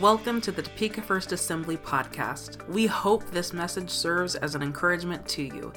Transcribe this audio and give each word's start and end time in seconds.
Welcome 0.00 0.40
to 0.40 0.50
the 0.50 0.62
Topeka 0.62 1.02
First 1.02 1.32
Assembly 1.32 1.76
podcast. 1.76 2.66
We 2.66 2.86
hope 2.86 3.30
this 3.30 3.52
message 3.52 3.90
serves 3.90 4.36
as 4.36 4.54
an 4.54 4.62
encouragement 4.62 5.28
to 5.28 5.42
you. 5.42 5.70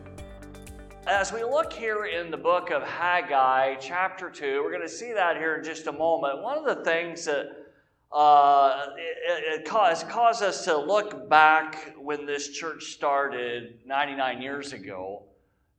As 1.06 1.32
we 1.32 1.44
look 1.44 1.72
here 1.72 2.04
in 2.04 2.30
the 2.30 2.36
book 2.36 2.70
of 2.70 2.82
Haggai, 2.82 3.76
chapter 3.76 4.28
2, 4.28 4.62
we're 4.62 4.70
going 4.70 4.82
to 4.82 4.88
see 4.88 5.14
that 5.14 5.38
here 5.38 5.56
in 5.56 5.64
just 5.64 5.86
a 5.86 5.92
moment. 5.92 6.42
One 6.42 6.58
of 6.58 6.66
the 6.66 6.84
things 6.84 7.24
that 7.24 7.57
uh, 8.10 8.86
it, 8.96 9.60
it 9.60 9.64
caused, 9.66 10.08
caused 10.08 10.42
us 10.42 10.64
to 10.64 10.76
look 10.76 11.28
back 11.28 11.94
when 11.98 12.24
this 12.24 12.48
church 12.50 12.84
started 12.84 13.80
99 13.84 14.40
years 14.40 14.72
ago. 14.72 15.24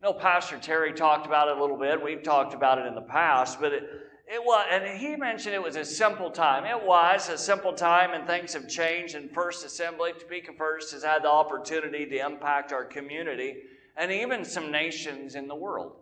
No, 0.02 0.14
Pastor 0.14 0.58
Terry 0.58 0.94
talked 0.94 1.26
about 1.26 1.50
it 1.50 1.58
a 1.58 1.62
little 1.62 1.78
bit. 1.78 2.02
We've 2.02 2.24
talked 2.24 2.54
about 2.54 2.78
it 2.78 2.86
in 2.86 2.96
the 2.96 3.02
past, 3.02 3.60
but 3.60 3.74
it, 3.74 3.84
it 4.28 4.42
was, 4.42 4.66
and 4.72 4.98
he 4.98 5.16
mentioned 5.16 5.56
it 5.56 5.62
was 5.62 5.76
a 5.76 5.84
simple 5.84 6.30
time. 6.30 6.64
It 6.66 6.86
was 6.86 7.30
a 7.30 7.38
simple 7.38 7.74
time, 7.74 8.14
and 8.14 8.28
things 8.28 8.54
have 8.54 8.70
changed. 8.70 9.16
And 9.16 9.32
First 9.32 9.66
Assembly, 9.66 10.12
Topeka 10.18 10.54
First, 10.56 10.94
has 10.94 11.04
had 11.04 11.24
the 11.24 11.32
opportunity 11.32 12.06
to 12.06 12.26
impact 12.26 12.72
our 12.72 12.86
community 12.86 13.58
and 13.98 14.12
even 14.12 14.46
some 14.46 14.72
nations 14.72 15.36
in 15.36 15.48
the 15.48 15.56
world. 15.56 15.94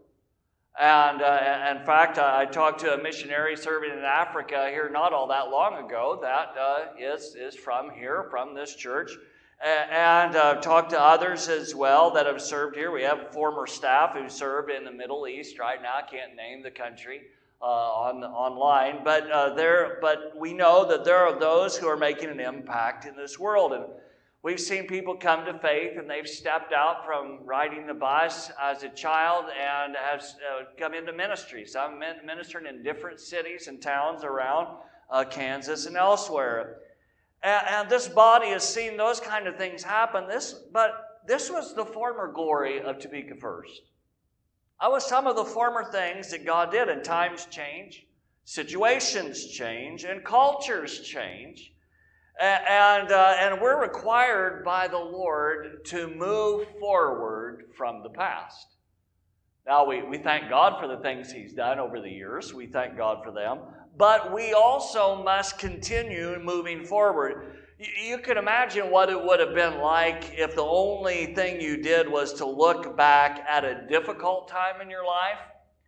And 0.79 1.23
uh, 1.23 1.75
in 1.75 1.83
fact, 1.85 2.19
I 2.19 2.45
talked 2.45 2.81
to 2.81 2.93
a 2.93 3.01
missionary 3.01 3.57
serving 3.57 3.91
in 3.91 4.03
Africa 4.03 4.67
here 4.69 4.89
not 4.93 5.11
all 5.11 5.27
that 5.27 5.49
long 5.49 5.83
ago 5.83 6.19
that 6.21 6.53
uh, 6.59 6.85
is 6.99 7.35
is 7.35 7.55
from 7.55 7.89
here, 7.89 8.27
from 8.29 8.53
this 8.53 8.75
church, 8.75 9.11
and 9.59 10.35
uh, 10.35 10.61
talked 10.61 10.91
to 10.91 11.01
others 11.01 11.47
as 11.49 11.73
well 11.73 12.11
that 12.11 12.27
have 12.27 12.41
served 12.41 12.75
here. 12.75 12.91
We 12.91 13.01
have 13.01 13.33
former 13.33 13.65
staff 13.65 14.13
who 14.13 14.29
serve 14.29 14.69
in 14.69 14.83
the 14.83 14.91
Middle 14.91 15.27
East 15.27 15.57
right 15.57 15.81
now. 15.81 15.93
I 15.97 16.03
can't 16.03 16.35
name 16.35 16.61
the 16.61 16.69
country 16.69 17.21
uh, 17.59 17.65
on 17.65 18.23
online, 18.23 18.99
but 19.03 19.31
uh, 19.31 19.55
there, 19.55 19.97
but 19.99 20.33
we 20.37 20.53
know 20.53 20.87
that 20.87 21.03
there 21.03 21.17
are 21.17 21.39
those 21.39 21.75
who 21.75 21.87
are 21.87 21.97
making 21.97 22.29
an 22.29 22.39
impact 22.39 23.05
in 23.05 23.15
this 23.15 23.39
world 23.39 23.73
and 23.73 23.85
We've 24.47 24.61
seen 24.61 24.87
people 24.87 25.13
come 25.13 25.43
to 25.43 25.59
faith 25.59 25.97
and 25.97 26.09
they've 26.09 26.25
stepped 26.25 26.71
out 26.71 27.05
from 27.05 27.39
riding 27.43 27.85
the 27.85 27.93
bus 27.93 28.49
as 28.63 28.81
a 28.81 28.87
child 28.87 29.43
and 29.49 29.93
have 29.93 30.21
uh, 30.21 30.63
come 30.79 30.93
into 30.93 31.11
ministry. 31.11 31.65
Some 31.65 31.99
ministering 32.25 32.65
in 32.65 32.81
different 32.81 33.19
cities 33.19 33.67
and 33.67 33.81
towns 33.81 34.23
around 34.23 34.77
uh, 35.09 35.25
Kansas 35.25 35.85
and 35.85 35.97
elsewhere. 35.97 36.77
And, 37.43 37.61
and, 37.67 37.89
this 37.89 38.07
body 38.07 38.47
has 38.51 38.63
seen 38.63 38.95
those 38.95 39.19
kind 39.19 39.47
of 39.47 39.57
things 39.57 39.83
happen. 39.83 40.29
This, 40.29 40.53
but 40.71 40.93
this 41.27 41.51
was 41.51 41.75
the 41.75 41.83
former 41.83 42.31
glory 42.31 42.79
of 42.79 42.99
Topeka 42.99 43.35
First. 43.35 43.81
That 44.79 44.89
was 44.89 45.05
some 45.05 45.27
of 45.27 45.35
the 45.35 45.43
former 45.43 45.91
things 45.91 46.31
that 46.31 46.45
God 46.45 46.71
did. 46.71 46.87
And 46.87 47.03
times 47.03 47.47
change, 47.51 48.07
situations 48.45 49.45
change, 49.47 50.05
and 50.05 50.23
cultures 50.23 51.01
change. 51.01 51.73
And, 52.39 53.11
uh, 53.11 53.35
and 53.39 53.59
we're 53.59 53.81
required 53.81 54.63
by 54.63 54.87
the 54.87 54.97
Lord 54.97 55.83
to 55.85 56.07
move 56.07 56.67
forward 56.79 57.65
from 57.75 58.03
the 58.03 58.09
past. 58.09 58.67
Now, 59.65 59.85
we, 59.85 60.03
we 60.03 60.17
thank 60.17 60.49
God 60.49 60.79
for 60.79 60.87
the 60.87 61.01
things 61.01 61.31
He's 61.31 61.53
done 61.53 61.79
over 61.79 61.99
the 61.99 62.09
years. 62.09 62.53
We 62.53 62.67
thank 62.67 62.95
God 62.95 63.23
for 63.23 63.31
them. 63.31 63.59
But 63.97 64.33
we 64.33 64.53
also 64.53 65.23
must 65.23 65.57
continue 65.57 66.39
moving 66.39 66.85
forward. 66.85 67.57
You, 67.79 68.11
you 68.11 68.17
can 68.19 68.37
imagine 68.37 68.91
what 68.91 69.09
it 69.09 69.21
would 69.21 69.39
have 69.39 69.55
been 69.55 69.79
like 69.79 70.31
if 70.37 70.55
the 70.55 70.63
only 70.63 71.33
thing 71.33 71.59
you 71.59 71.81
did 71.81 72.07
was 72.07 72.33
to 72.35 72.45
look 72.45 72.95
back 72.95 73.43
at 73.49 73.65
a 73.65 73.87
difficult 73.89 74.47
time 74.47 74.79
in 74.79 74.89
your 74.89 75.05
life. 75.05 75.39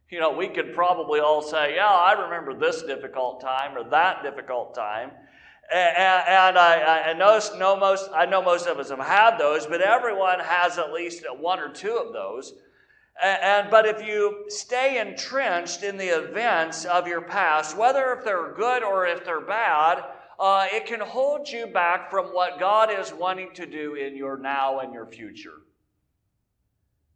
You 0.09 0.19
know, 0.19 0.31
we 0.31 0.49
could 0.49 0.73
probably 0.73 1.19
all 1.19 1.43
say, 1.43 1.75
Yeah, 1.75 1.87
I 1.87 2.13
remember 2.13 2.59
this 2.59 2.81
difficult 2.81 3.39
time 3.39 3.77
or 3.77 3.87
that 3.91 4.23
difficult 4.23 4.73
time. 4.73 5.11
And, 5.71 6.57
I, 6.57 7.11
I, 7.11 7.13
know, 7.13 7.77
most, 7.77 8.09
I 8.13 8.25
know 8.25 8.41
most 8.41 8.65
of 8.65 8.79
us 8.79 8.89
have 8.89 8.99
had 8.99 9.37
those, 9.37 9.67
but 9.67 9.81
everyone 9.81 10.39
has 10.39 10.79
at 10.79 10.91
least 10.91 11.23
one 11.39 11.59
or 11.59 11.69
two 11.69 11.95
of 11.95 12.11
those. 12.11 12.53
And, 13.23 13.69
but 13.69 13.85
if 13.85 14.05
you 14.05 14.45
stay 14.47 14.99
entrenched 14.99 15.83
in 15.83 15.97
the 15.97 16.07
events 16.07 16.85
of 16.85 17.07
your 17.07 17.21
past, 17.21 17.77
whether 17.77 18.13
if 18.13 18.23
they're 18.23 18.53
good 18.53 18.81
or 18.81 19.05
if 19.05 19.25
they're 19.25 19.41
bad, 19.41 20.03
uh, 20.39 20.65
it 20.71 20.85
can 20.85 21.01
hold 21.01 21.49
you 21.49 21.67
back 21.67 22.09
from 22.09 22.27
what 22.27 22.59
God 22.59 22.89
is 22.97 23.13
wanting 23.13 23.53
to 23.55 23.65
do 23.65 23.95
in 23.95 24.15
your 24.15 24.37
now 24.37 24.79
and 24.79 24.93
your 24.93 25.05
future. 25.05 25.61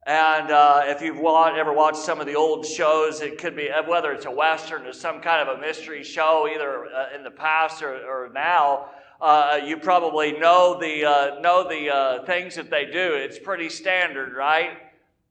And 0.06 0.52
uh, 0.52 0.82
if 0.86 1.02
you've 1.02 1.18
ever 1.18 1.72
watched 1.72 2.00
some 2.00 2.20
of 2.20 2.28
the 2.28 2.36
old 2.36 2.66
shows, 2.66 3.22
it 3.22 3.38
could 3.38 3.56
be 3.56 3.72
uh, 3.72 3.84
whether 3.84 4.12
it's 4.12 4.26
a 4.26 4.32
western 4.32 4.86
or 4.86 4.92
some 4.92 5.22
kind 5.22 5.48
of 5.48 5.58
a 5.58 5.62
mystery 5.62 6.04
show, 6.04 6.46
either 6.54 6.86
uh, 6.88 7.16
in 7.16 7.24
the 7.24 7.32
past 7.32 7.82
or, 7.82 7.96
or 8.06 8.30
now. 8.34 8.90
Uh, 9.22 9.62
you 9.64 9.78
probably 9.78 10.34
know 10.34 10.78
the 10.78 11.06
uh, 11.06 11.40
know 11.40 11.66
the 11.68 11.90
uh, 11.90 12.26
things 12.26 12.56
that 12.56 12.70
they 12.70 12.84
do. 12.84 13.14
It's 13.14 13.40
pretty 13.40 13.70
standard, 13.70 14.34
right? 14.34 14.72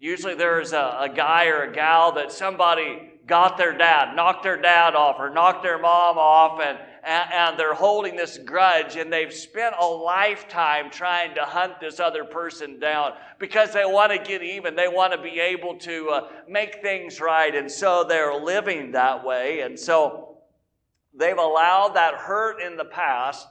Usually, 0.01 0.35
there's 0.35 0.73
a, 0.73 0.97
a 1.01 1.09
guy 1.15 1.49
or 1.49 1.65
a 1.65 1.73
gal 1.73 2.13
that 2.13 2.33
somebody 2.33 3.13
got 3.27 3.59
their 3.59 3.77
dad, 3.77 4.17
knocked 4.17 4.43
their 4.43 4.61
dad 4.61 4.95
off, 4.95 5.17
or 5.19 5.29
knocked 5.29 5.63
their 5.63 5.79
mom 5.79 6.17
off, 6.17 6.63
and 6.63 6.79
and, 7.03 7.33
and 7.33 7.59
they're 7.59 7.75
holding 7.75 8.17
this 8.17 8.39
grudge 8.39 8.97
and 8.97 9.13
they've 9.13 9.33
spent 9.33 9.75
a 9.79 9.87
lifetime 9.87 10.91
trying 10.91 11.35
to 11.35 11.43
hunt 11.43 11.81
this 11.81 11.99
other 12.01 12.25
person 12.25 12.79
down 12.79 13.13
because 13.39 13.73
they 13.73 13.85
want 13.85 14.13
to 14.13 14.19
get 14.19 14.43
even. 14.43 14.77
They 14.77 14.89
want 14.89 15.13
to 15.13 15.21
be 15.21 15.41
able 15.41 15.77
to 15.79 16.09
uh, 16.11 16.29
make 16.49 16.81
things 16.83 17.21
right. 17.21 17.55
And 17.55 17.71
so 17.71 18.05
they're 18.05 18.35
living 18.35 18.93
that 18.93 19.25
way. 19.25 19.61
And 19.61 19.79
so 19.79 20.39
they've 21.15 21.37
allowed 21.37 21.95
that 21.95 22.15
hurt 22.15 22.61
in 22.63 22.77
the 22.77 22.85
past 22.85 23.47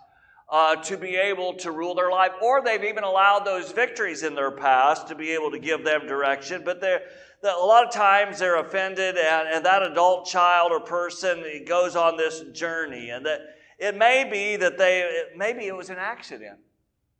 uh, 0.51 0.75
to 0.75 0.97
be 0.97 1.15
able 1.15 1.53
to 1.53 1.71
rule 1.71 1.95
their 1.95 2.11
life, 2.11 2.31
or 2.41 2.61
they've 2.61 2.83
even 2.83 3.03
allowed 3.03 3.45
those 3.45 3.71
victories 3.71 4.23
in 4.23 4.35
their 4.35 4.51
past 4.51 5.07
to 5.07 5.15
be 5.15 5.31
able 5.31 5.49
to 5.49 5.59
give 5.59 5.83
them 5.83 6.05
direction. 6.05 6.61
But 6.65 6.81
they're 6.81 7.01
that 7.41 7.55
a 7.55 7.65
lot 7.65 7.85
of 7.85 7.91
times 7.91 8.39
they're 8.39 8.59
offended, 8.59 9.17
and, 9.17 9.47
and 9.47 9.65
that 9.65 9.81
adult 9.81 10.27
child 10.27 10.71
or 10.71 10.79
person 10.79 11.43
goes 11.65 11.95
on 11.95 12.15
this 12.15 12.41
journey, 12.53 13.09
and 13.09 13.25
that 13.25 13.39
it 13.79 13.97
may 13.97 14.27
be 14.29 14.57
that 14.57 14.77
they, 14.77 15.23
maybe 15.35 15.65
it 15.65 15.75
was 15.75 15.89
an 15.89 15.97
accident. 15.97 16.59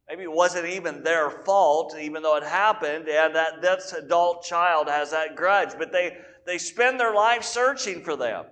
Maybe 0.08 0.24
it 0.24 0.32
wasn't 0.32 0.68
even 0.68 1.04
their 1.04 1.30
fault, 1.30 1.96
even 2.00 2.22
though 2.22 2.36
it 2.36 2.44
happened, 2.44 3.08
and 3.08 3.34
that 3.36 3.62
this 3.62 3.94
adult 3.94 4.44
child 4.44 4.88
has 4.88 5.12
that 5.12 5.36
grudge. 5.36 5.70
But 5.78 5.92
they, 5.92 6.18
they 6.46 6.58
spend 6.58 7.00
their 7.00 7.16
life 7.16 7.44
searching 7.44 8.04
for 8.04 8.16
them. 8.16 8.46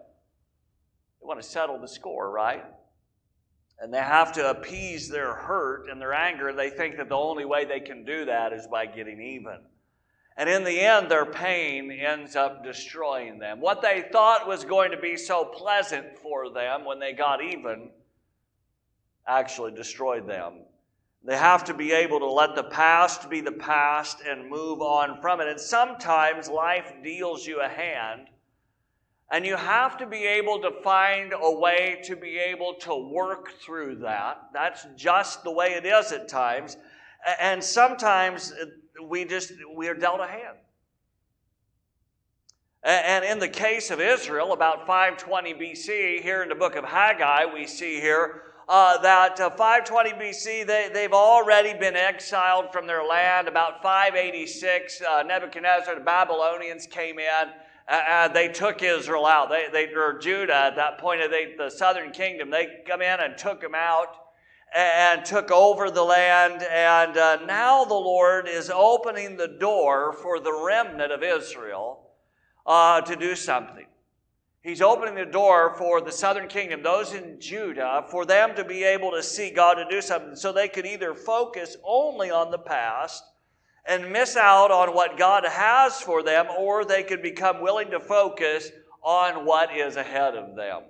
They 1.22 1.26
want 1.26 1.42
to 1.42 1.48
settle 1.48 1.80
the 1.80 1.88
score, 1.88 2.32
right? 2.32 2.64
And 3.82 3.94
they 3.94 4.00
have 4.00 4.34
to 4.34 4.50
appease 4.50 5.08
their 5.08 5.34
hurt 5.34 5.90
and 5.90 6.02
their 6.02 6.14
anger. 6.14 6.52
They 6.52 6.70
think 6.70 6.98
that 6.98 7.10
the 7.10 7.16
only 7.16 7.46
way 7.46 7.66
they 7.66 7.80
can 7.80 8.04
do 8.04 8.26
that 8.26 8.52
is 8.52 8.68
by 8.68 8.86
getting 8.86 9.22
even. 9.22 9.60
And 10.36 10.50
in 10.50 10.64
the 10.64 10.80
end, 10.80 11.10
their 11.10 11.26
pain 11.26 11.92
ends 11.92 12.36
up 12.36 12.64
destroying 12.64 13.40
them. 13.40 13.60
What 13.60 13.82
they 13.82 14.06
thought 14.12 14.48
was 14.48 14.64
going 14.64 14.92
to 14.92 14.98
be 14.98 15.18
so 15.18 15.46
pleasant 15.46 16.18
for 16.18 16.50
them 16.50 16.86
when 16.86 17.00
they 17.00 17.14
got 17.14 17.44
even 17.44 17.92
actually 19.28 19.72
destroyed 19.74 20.28
them. 20.28 20.62
They 21.24 21.38
have 21.38 21.66
to 21.66 21.74
be 21.74 21.92
able 21.92 22.20
to 22.20 22.32
let 22.32 22.56
the 22.56 22.64
past 22.64 23.30
be 23.30 23.42
the 23.42 23.52
past 23.52 24.22
and 24.26 24.50
move 24.50 24.82
on 24.82 25.22
from 25.22 25.42
it. 25.42 25.48
And 25.48 25.60
sometimes 25.60 26.48
life 26.48 26.94
deals 27.04 27.46
you 27.46 27.60
a 27.62 27.68
hand, 27.68 28.28
and 29.32 29.46
you 29.46 29.56
have 29.56 29.98
to 29.98 30.08
be 30.08 30.26
able 30.26 30.60
to 30.60 30.72
find 30.84 31.34
a 31.40 31.52
way 31.52 32.02
to 32.04 32.16
be 32.16 32.38
able 32.38 32.74
to 32.76 32.96
work 32.96 33.52
through 33.62 33.98
that. 33.98 34.50
That's 34.54 34.88
just 34.96 35.44
the 35.44 35.52
way 35.52 35.74
it 35.74 35.86
is 35.86 36.12
at 36.12 36.28
times. 36.28 36.78
And 37.40 37.64
sometimes 37.64 38.54
we 39.08 39.26
just 39.26 39.52
we 39.76 39.88
are 39.88 39.94
dealt 39.94 40.22
a 40.22 40.28
hand. 40.28 40.58
And 42.82 43.26
in 43.26 43.40
the 43.40 43.50
case 43.50 43.92
of 43.92 44.00
Israel, 44.00 44.54
about 44.54 44.88
520 44.88 45.54
BC, 45.54 46.22
here 46.22 46.44
in 46.44 46.50
the 46.50 46.56
book 46.56 46.76
of 46.76 46.86
Haggai, 46.86 47.46
we 47.54 47.68
see 47.68 48.00
here 48.00 48.44
uh, 48.70 48.98
that 49.00 49.40
uh, 49.40 49.50
520 49.50 50.12
BC, 50.12 50.66
they, 50.66 50.90
they've 50.94 51.12
already 51.12 51.78
been 51.78 51.98
exiled 51.98 52.72
from 52.72 52.88
their 52.88 53.04
land. 53.04 53.50
About 53.50 53.84
586, 53.84 55.02
uh, 55.02 55.24
Nebuchadnezzar, 55.24 55.96
the 55.96 56.02
Babylonians 56.02 56.88
came 56.88 57.20
in. 57.20 57.50
And 57.90 58.36
they 58.36 58.48
took 58.48 58.84
Israel 58.84 59.26
out. 59.26 59.50
They, 59.50 59.68
they, 59.72 59.94
or 59.94 60.20
Judah 60.20 60.56
at 60.56 60.76
that 60.76 61.00
point, 61.00 61.22
they, 61.30 61.56
the 61.58 61.70
southern 61.70 62.12
kingdom, 62.12 62.50
they 62.50 62.84
come 62.88 63.02
in 63.02 63.20
and 63.20 63.38
took 63.38 63.62
them 63.62 63.74
out 63.76 64.16
and 64.76 65.26
took 65.26 65.50
over 65.50 65.90
the 65.90 66.04
land. 66.04 66.62
And 66.64 67.18
uh, 67.18 67.40
now 67.46 67.86
the 67.86 67.96
Lord 67.96 68.48
is 68.48 68.70
opening 68.70 69.38
the 69.38 69.48
door 69.48 70.14
for 70.14 70.40
the 70.40 70.54
remnant 70.54 71.12
of 71.12 71.24
Israel 71.24 72.02
uh, 72.66 73.02
to 73.02 73.16
do 73.16 73.36
something. 73.36 73.88
He's 74.62 74.82
opening 74.82 75.16
the 75.16 75.26
door 75.26 75.74
for 75.78 76.02
the 76.02 76.12
southern 76.12 76.48
kingdom, 76.48 76.84
those 76.84 77.14
in 77.14 77.40
Judah, 77.40 78.06
for 78.12 78.26
them 78.26 78.56
to 78.56 78.64
be 78.64 78.84
able 78.84 79.12
to 79.12 79.24
see 79.24 79.50
God 79.50 79.76
to 79.76 79.86
do 79.90 80.02
something 80.02 80.36
so 80.36 80.52
they 80.52 80.68
could 80.68 80.86
either 80.86 81.16
focus 81.16 81.78
only 81.84 82.30
on 82.30 82.52
the 82.52 82.60
past 82.60 83.24
and 83.90 84.14
miss 84.14 84.38
out 84.38 84.70
on 84.70 84.94
what 84.94 85.18
God 85.18 85.44
has 85.46 86.00
for 86.00 86.22
them, 86.22 86.46
or 86.58 86.86
they 86.86 87.02
could 87.02 87.24
become 87.24 87.60
willing 87.60 87.90
to 87.90 88.00
focus 88.00 88.72
on 89.02 89.46
what 89.46 89.76
is 89.76 89.96
ahead 89.96 90.36
of 90.36 90.56
them. 90.56 90.84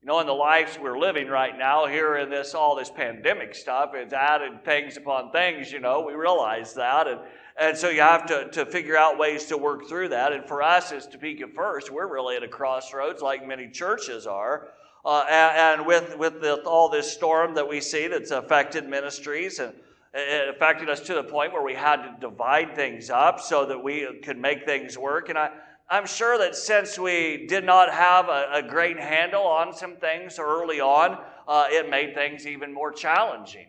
You 0.00 0.06
know, 0.06 0.20
in 0.20 0.28
the 0.28 0.32
lives 0.32 0.78
we're 0.80 0.98
living 0.98 1.26
right 1.26 1.58
now, 1.58 1.86
here 1.86 2.18
in 2.18 2.30
this 2.30 2.54
all 2.54 2.76
this 2.76 2.88
pandemic 2.88 3.52
stuff, 3.52 3.90
it's 3.94 4.12
added 4.12 4.64
things 4.64 4.96
upon 4.96 5.32
things, 5.32 5.72
you 5.72 5.80
know, 5.80 6.02
we 6.02 6.14
realize 6.14 6.72
that. 6.74 7.08
And, 7.08 7.20
and 7.60 7.76
so 7.76 7.88
you 7.88 8.00
have 8.00 8.24
to, 8.26 8.48
to 8.50 8.64
figure 8.64 8.96
out 8.96 9.18
ways 9.18 9.46
to 9.46 9.56
work 9.56 9.88
through 9.88 10.10
that. 10.10 10.32
And 10.32 10.46
for 10.46 10.62
us 10.62 10.92
as 10.92 11.08
Topeka 11.08 11.48
First, 11.48 11.90
we're 11.90 12.06
really 12.06 12.36
at 12.36 12.44
a 12.44 12.48
crossroads 12.48 13.22
like 13.22 13.44
many 13.44 13.68
churches 13.68 14.24
are. 14.24 14.68
Uh, 15.04 15.24
and, 15.28 15.80
and, 15.80 15.86
with, 15.86 16.16
with 16.16 16.40
the, 16.42 16.62
all 16.62 16.88
this 16.88 17.12
storm 17.12 17.54
that 17.54 17.68
we 17.68 17.80
see 17.80 18.06
that's 18.06 18.30
affected 18.30 18.88
ministries 18.88 19.58
and 19.58 19.74
it 20.14 20.48
affected 20.48 20.88
us 20.88 21.00
to 21.00 21.14
the 21.14 21.22
point 21.22 21.52
where 21.52 21.62
we 21.62 21.74
had 21.74 22.02
to 22.02 22.16
divide 22.20 22.74
things 22.74 23.10
up 23.10 23.40
so 23.40 23.66
that 23.66 23.82
we 23.82 24.06
could 24.22 24.38
make 24.38 24.64
things 24.64 24.96
work. 24.96 25.28
And 25.28 25.38
I, 25.38 25.50
I'm 25.90 26.06
sure 26.06 26.38
that 26.38 26.54
since 26.54 26.98
we 26.98 27.46
did 27.46 27.64
not 27.64 27.92
have 27.92 28.28
a, 28.28 28.48
a 28.54 28.62
great 28.62 28.98
handle 28.98 29.42
on 29.42 29.74
some 29.74 29.96
things 29.96 30.38
early 30.38 30.80
on, 30.80 31.22
uh, 31.46 31.66
it 31.70 31.88
made 31.88 32.14
things 32.14 32.46
even 32.46 32.72
more 32.72 32.92
challenging 32.92 33.66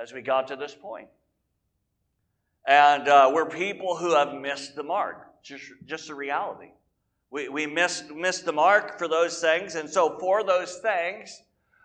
as 0.00 0.12
we 0.12 0.22
got 0.22 0.48
to 0.48 0.56
this 0.56 0.74
point. 0.74 1.08
And 2.66 3.08
uh, 3.08 3.30
we're 3.32 3.48
people 3.48 3.96
who 3.96 4.14
have 4.14 4.34
missed 4.34 4.76
the 4.76 4.82
mark, 4.82 5.42
just, 5.42 5.64
just 5.86 6.10
a 6.10 6.14
reality. 6.14 6.72
We, 7.30 7.48
we 7.48 7.66
missed, 7.66 8.10
missed 8.10 8.44
the 8.44 8.52
mark 8.52 8.98
for 8.98 9.08
those 9.08 9.40
things. 9.40 9.74
And 9.74 9.88
so, 9.88 10.18
for 10.18 10.44
those 10.44 10.76
things, 10.76 11.42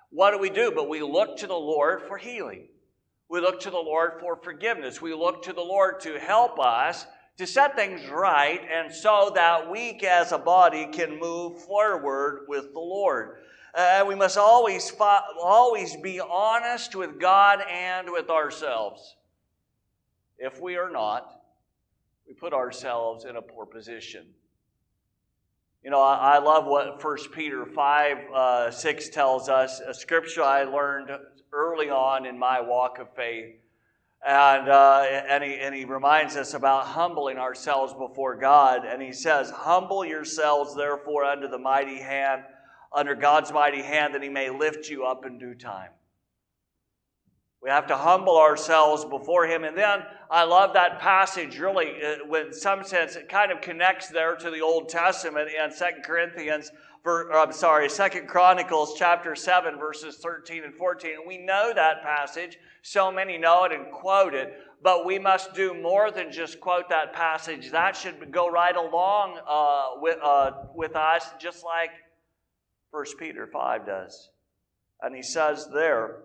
what 0.10 0.32
do 0.32 0.40
we 0.40 0.50
do? 0.50 0.72
But 0.74 0.88
we 0.88 1.02
look 1.02 1.38
to 1.38 1.48
the 1.48 1.54
Lord 1.54 2.04
for 2.08 2.18
healing. 2.18 2.68
We 3.34 3.42
look 3.42 3.62
to 3.62 3.72
the 3.72 3.80
Lord 3.80 4.20
for 4.20 4.36
forgiveness. 4.36 5.02
We 5.02 5.12
look 5.16 5.42
to 5.46 5.54
the 5.54 5.62
Lord 5.62 6.00
to 6.02 6.20
help 6.20 6.60
us 6.60 7.08
to 7.38 7.48
set 7.48 7.76
things 7.76 8.08
right, 8.08 8.62
and 8.72 8.94
so 8.94 9.32
that 9.34 9.72
we 9.72 10.00
as 10.08 10.32
a 10.32 10.38
body 10.38 10.86
can 10.92 11.20
move 11.20 11.60
forward 11.64 12.46
with 12.48 12.74
the 12.74 12.80
Lord. 12.80 13.38
Uh, 13.74 14.06
we 14.08 14.14
must 14.14 14.38
always, 14.38 14.94
always 15.42 15.96
be 15.96 16.20
honest 16.20 16.96
with 16.96 17.20
God 17.20 17.62
and 17.68 18.08
with 18.12 18.30
ourselves. 18.30 19.16
If 20.38 20.62
we 20.62 20.76
are 20.76 20.92
not, 20.92 21.42
we 22.28 22.36
put 22.36 22.54
ourselves 22.54 23.26
in 23.26 23.36
a 23.36 23.42
poor 23.42 23.66
position. 23.66 24.28
You 25.84 25.90
know, 25.90 26.04
I, 26.04 26.36
I 26.36 26.38
love 26.38 26.68
what 26.68 27.04
1 27.04 27.18
Peter 27.34 27.66
5 27.66 28.18
uh, 28.32 28.70
6 28.70 29.10
tells 29.10 29.50
us, 29.50 29.80
a 29.80 29.96
scripture 29.96 30.44
I 30.44 30.66
learned 30.66 31.10
early 31.54 31.90
on 31.90 32.26
in 32.26 32.38
my 32.38 32.60
walk 32.60 33.00
of 33.00 33.14
faith. 33.16 33.56
And, 34.26 34.70
uh, 34.70 35.02
and, 35.02 35.44
he, 35.44 35.56
and 35.56 35.76
he 35.76 35.84
reminds 35.84 36.38
us 36.38 36.54
about 36.54 36.86
humbling 36.86 37.38
ourselves 37.38 37.94
before 37.94 38.36
God. 38.36 38.86
And 38.86 39.02
he 39.02 39.12
says, 39.12 39.50
Humble 39.50 40.06
yourselves, 40.06 40.76
therefore, 40.76 41.26
under 41.26 41.48
the 41.48 41.58
mighty 41.58 42.00
hand, 42.00 42.44
under 42.94 43.16
God's 43.16 43.52
mighty 43.52 43.82
hand, 43.82 44.16
that 44.16 44.24
he 44.24 44.30
may 44.30 44.50
lift 44.50 44.90
you 44.90 45.06
up 45.06 45.26
in 45.26 45.38
due 45.38 45.56
time. 45.56 45.90
We 47.62 47.70
have 47.70 47.88
to 47.88 47.98
humble 47.98 48.38
ourselves 48.38 49.06
before 49.06 49.46
him. 49.46 49.64
And 49.64 49.78
then 49.78 50.04
I 50.30 50.44
love 50.44 50.74
that 50.74 51.00
passage, 51.00 51.60
really, 51.60 51.94
uh, 52.04 52.34
in 52.34 52.54
some 52.54 52.84
sense, 52.84 53.16
it 53.16 53.30
kind 53.30 53.52
of 53.52 53.62
connects 53.62 54.10
there 54.10 54.36
to 54.36 54.52
the 54.52 54.62
Old 54.62 54.90
Testament 54.90 55.50
in 55.50 55.72
Second 55.72 56.04
Corinthians 56.04 56.72
I'm 57.06 57.52
sorry, 57.52 57.90
Second 57.90 58.30
Chronicles 58.30 58.94
chapter 58.98 59.36
7, 59.36 59.78
verses 59.78 60.16
13 60.16 60.64
and 60.64 60.74
14. 60.74 61.18
We 61.28 61.38
know 61.38 61.74
that 61.76 62.02
passage. 62.02 62.58
So 62.82 63.12
many 63.12 63.38
know 63.38 63.66
it 63.66 63.74
and 63.74 63.92
quote 63.92 64.34
it, 64.34 64.54
but 64.82 65.06
we 65.06 65.20
must 65.20 65.54
do 65.54 65.74
more 65.74 66.12
than 66.12 66.32
just 66.32 66.62
quote 66.62 66.88
that 66.90 67.12
passage. 67.12 67.72
That 67.72 67.98
should 67.98 68.32
go 68.32 68.50
right 68.50 68.76
along 68.76 69.38
uh, 69.46 70.00
with, 70.02 70.18
uh, 70.24 70.52
with 70.74 70.96
us, 70.96 71.26
just 71.40 71.66
like 71.66 71.90
1 72.92 73.06
Peter 73.20 73.48
5 73.48 73.86
does. 73.86 74.30
And 75.02 75.14
he 75.14 75.24
says 75.24 75.68
there, 75.74 76.20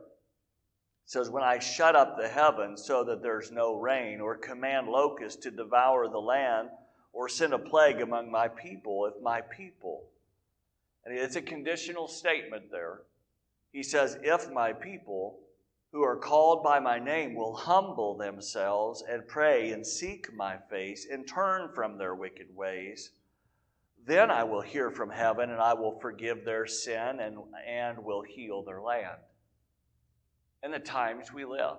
says, 1.06 1.28
When 1.28 1.42
I 1.42 1.58
shut 1.58 1.96
up 1.96 2.16
the 2.16 2.28
heavens 2.28 2.84
so 2.84 3.02
that 3.02 3.20
there's 3.20 3.50
no 3.50 3.74
rain, 3.74 4.20
or 4.20 4.36
command 4.36 4.86
locusts 4.86 5.42
to 5.42 5.50
devour 5.50 6.08
the 6.08 6.18
land, 6.18 6.68
or 7.12 7.28
send 7.28 7.52
a 7.52 7.58
plague 7.58 8.00
among 8.00 8.30
my 8.30 8.46
people, 8.46 9.06
if 9.06 9.20
my 9.20 9.40
people, 9.40 10.04
and 11.08 11.18
it's 11.18 11.36
a 11.36 11.42
conditional 11.42 12.06
statement 12.06 12.70
there. 12.70 13.00
He 13.72 13.82
says, 13.82 14.18
If 14.22 14.52
my 14.52 14.74
people 14.74 15.40
who 15.90 16.02
are 16.02 16.18
called 16.18 16.62
by 16.62 16.80
my 16.80 16.98
name 16.98 17.34
will 17.34 17.54
humble 17.54 18.14
themselves 18.18 19.02
and 19.10 19.26
pray 19.26 19.72
and 19.72 19.86
seek 19.86 20.26
my 20.34 20.58
face 20.68 21.06
and 21.10 21.26
turn 21.26 21.70
from 21.74 21.96
their 21.96 22.14
wicked 22.14 22.54
ways, 22.54 23.12
then 24.06 24.30
I 24.30 24.44
will 24.44 24.60
hear 24.60 24.90
from 24.90 25.08
heaven 25.08 25.50
and 25.50 25.60
I 25.60 25.72
will 25.72 25.98
forgive 25.98 26.44
their 26.44 26.66
sin 26.66 27.20
and, 27.20 27.38
and 27.66 28.04
will 28.04 28.22
heal 28.22 28.62
their 28.62 28.82
land. 28.82 29.16
In 30.62 30.72
the 30.72 30.78
times 30.78 31.32
we 31.32 31.46
live, 31.46 31.78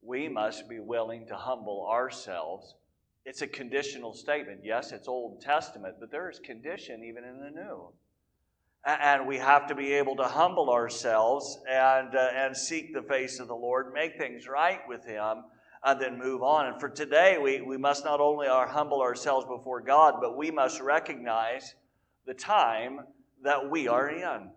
we 0.00 0.28
must 0.28 0.68
be 0.68 0.78
willing 0.78 1.26
to 1.26 1.34
humble 1.34 1.88
ourselves. 1.90 2.76
It's 3.24 3.42
a 3.42 3.48
conditional 3.48 4.14
statement. 4.14 4.60
Yes, 4.62 4.92
it's 4.92 5.08
Old 5.08 5.40
Testament, 5.40 5.96
but 5.98 6.12
there 6.12 6.30
is 6.30 6.38
condition 6.38 7.02
even 7.02 7.24
in 7.24 7.40
the 7.40 7.50
New 7.50 7.92
and 8.88 9.26
we 9.26 9.36
have 9.36 9.66
to 9.66 9.74
be 9.74 9.92
able 9.92 10.16
to 10.16 10.24
humble 10.24 10.70
ourselves 10.70 11.58
and, 11.68 12.14
uh, 12.14 12.30
and 12.34 12.56
seek 12.56 12.94
the 12.94 13.02
face 13.02 13.38
of 13.38 13.48
the 13.48 13.54
Lord, 13.54 13.92
make 13.92 14.16
things 14.16 14.48
right 14.48 14.80
with 14.88 15.04
Him, 15.04 15.44
and 15.84 16.00
then 16.00 16.18
move 16.18 16.42
on. 16.42 16.66
And 16.66 16.80
for 16.80 16.88
today, 16.88 17.38
we, 17.38 17.60
we 17.60 17.76
must 17.76 18.04
not 18.04 18.20
only 18.20 18.46
humble 18.48 19.02
ourselves 19.02 19.46
before 19.46 19.82
God, 19.82 20.14
but 20.20 20.36
we 20.36 20.50
must 20.50 20.80
recognize 20.80 21.74
the 22.26 22.34
time 22.34 23.00
that 23.44 23.70
we 23.70 23.88
are 23.88 24.08
in. 24.08 24.50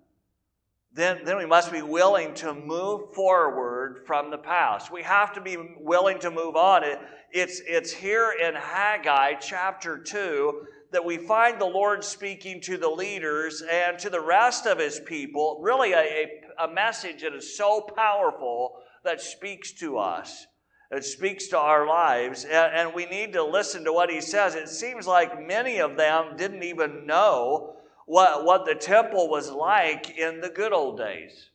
Then, 0.94 1.24
then 1.24 1.38
we 1.38 1.46
must 1.46 1.72
be 1.72 1.82
willing 1.82 2.34
to 2.36 2.54
move 2.54 3.14
forward 3.14 4.04
from 4.06 4.30
the 4.30 4.38
past. 4.38 4.92
We 4.92 5.04
have 5.04 5.34
to 5.34 5.42
be 5.42 5.58
willing 5.80 6.20
to 6.20 6.32
move 6.32 6.56
on. 6.56 6.84
It, 6.84 7.00
it's, 7.32 7.62
it's 7.66 7.94
here 7.94 8.34
in 8.42 8.56
Haggai 8.56 9.36
chapter 9.36 9.98
2 9.98 10.66
that 10.92 11.06
we 11.06 11.18
find 11.18 11.60
the 11.60 11.66
Lord 11.66 12.04
speaking 12.04 12.60
to 12.62 12.78
the 12.78 12.90
leaders 12.90 13.62
and 13.62 13.98
to 14.00 14.10
the 14.10 14.20
rest 14.20 14.66
of 14.66 14.78
his 14.78 15.00
people, 15.00 15.60
really 15.62 15.94
a, 15.94 16.42
a, 16.60 16.68
message 16.68 17.22
that 17.22 17.34
is 17.34 17.56
so 17.56 17.82
powerful 17.96 18.74
that 19.04 19.22
speaks 19.22 19.72
to 19.74 19.98
us. 19.98 20.46
It 20.92 21.06
speaks 21.06 21.48
to 21.48 21.58
our 21.58 21.88
lives, 21.88 22.44
and, 22.44 22.74
and 22.76 22.94
we 22.94 23.06
need 23.06 23.32
to 23.34 23.44
listen 23.44 23.86
to 23.86 23.94
what 23.94 24.10
he 24.10 24.20
says. 24.20 24.56
It 24.56 24.68
seems 24.68 25.08
like 25.08 25.48
many 25.48 25.80
of 25.80 25.96
them 25.96 26.36
didn't 26.36 26.64
even 26.64 27.06
know 27.06 27.78
what, 28.06 28.44
what 28.44 28.66
the 28.66 28.76
temple 28.76 29.30
was 29.30 29.50
like 29.50 30.18
in 30.18 30.42
the 30.42 30.50
good 30.50 30.74
old 30.74 30.98
days. 30.98 31.52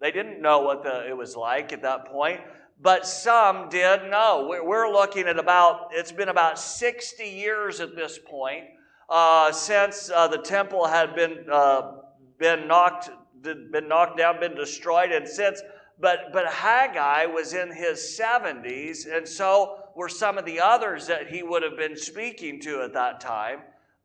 They 0.00 0.10
didn't 0.10 0.42
know 0.42 0.58
what 0.58 0.82
the, 0.82 1.08
it 1.08 1.16
was 1.16 1.36
like 1.36 1.72
at 1.72 1.82
that 1.82 2.06
point 2.06 2.40
but 2.82 3.06
some 3.06 3.68
did 3.68 4.10
know. 4.10 4.46
We're 4.62 4.90
looking 4.90 5.28
at 5.28 5.38
about, 5.38 5.90
it's 5.92 6.10
been 6.10 6.28
about 6.28 6.58
60 6.58 7.24
years 7.24 7.80
at 7.80 7.94
this 7.94 8.18
point 8.18 8.64
uh, 9.08 9.52
since 9.52 10.10
uh, 10.10 10.26
the 10.26 10.38
temple 10.38 10.86
had 10.86 11.14
been, 11.14 11.46
uh, 11.50 11.92
been, 12.38 12.66
knocked, 12.66 13.10
been 13.42 13.86
knocked 13.86 14.18
down, 14.18 14.40
been 14.40 14.56
destroyed, 14.56 15.12
and 15.12 15.28
since, 15.28 15.62
but, 16.00 16.32
but 16.32 16.46
Haggai 16.46 17.26
was 17.26 17.54
in 17.54 17.72
his 17.72 18.18
70s, 18.20 19.06
and 19.06 19.28
so 19.28 19.78
were 19.94 20.08
some 20.08 20.36
of 20.36 20.44
the 20.44 20.58
others 20.58 21.06
that 21.06 21.28
he 21.28 21.42
would 21.44 21.62
have 21.62 21.76
been 21.76 21.96
speaking 21.96 22.60
to 22.62 22.82
at 22.82 22.94
that 22.94 23.20
time. 23.20 23.60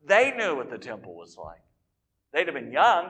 They 0.05 0.33
knew 0.37 0.55
what 0.55 0.69
the 0.69 0.77
temple 0.77 1.15
was 1.15 1.35
like. 1.35 1.61
They'd 2.31 2.45
have 2.45 2.55
been 2.55 2.71
young. 2.71 3.09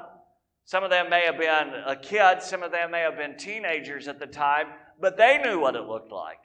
Some 0.64 0.84
of 0.84 0.90
them 0.90 1.10
may 1.10 1.26
have 1.26 1.38
been 1.38 1.74
a 1.86 1.96
kid, 1.96 2.42
some 2.42 2.62
of 2.62 2.72
them 2.72 2.92
may 2.92 3.00
have 3.00 3.18
been 3.18 3.38
teenagers 3.38 4.08
at 4.08 4.20
the 4.20 4.28
time, 4.28 4.68
but 5.00 5.18
they 5.18 5.38
knew 5.38 5.60
what 5.60 5.76
it 5.76 5.84
looked 5.84 6.12
like. 6.12 6.40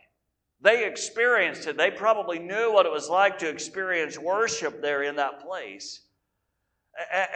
They 0.60 0.86
experienced 0.86 1.66
it. 1.66 1.76
They 1.76 1.90
probably 1.90 2.38
knew 2.38 2.72
what 2.72 2.86
it 2.86 2.92
was 2.92 3.08
like 3.08 3.38
to 3.38 3.48
experience 3.48 4.18
worship 4.18 4.80
there 4.80 5.02
in 5.02 5.16
that 5.16 5.40
place. 5.40 6.02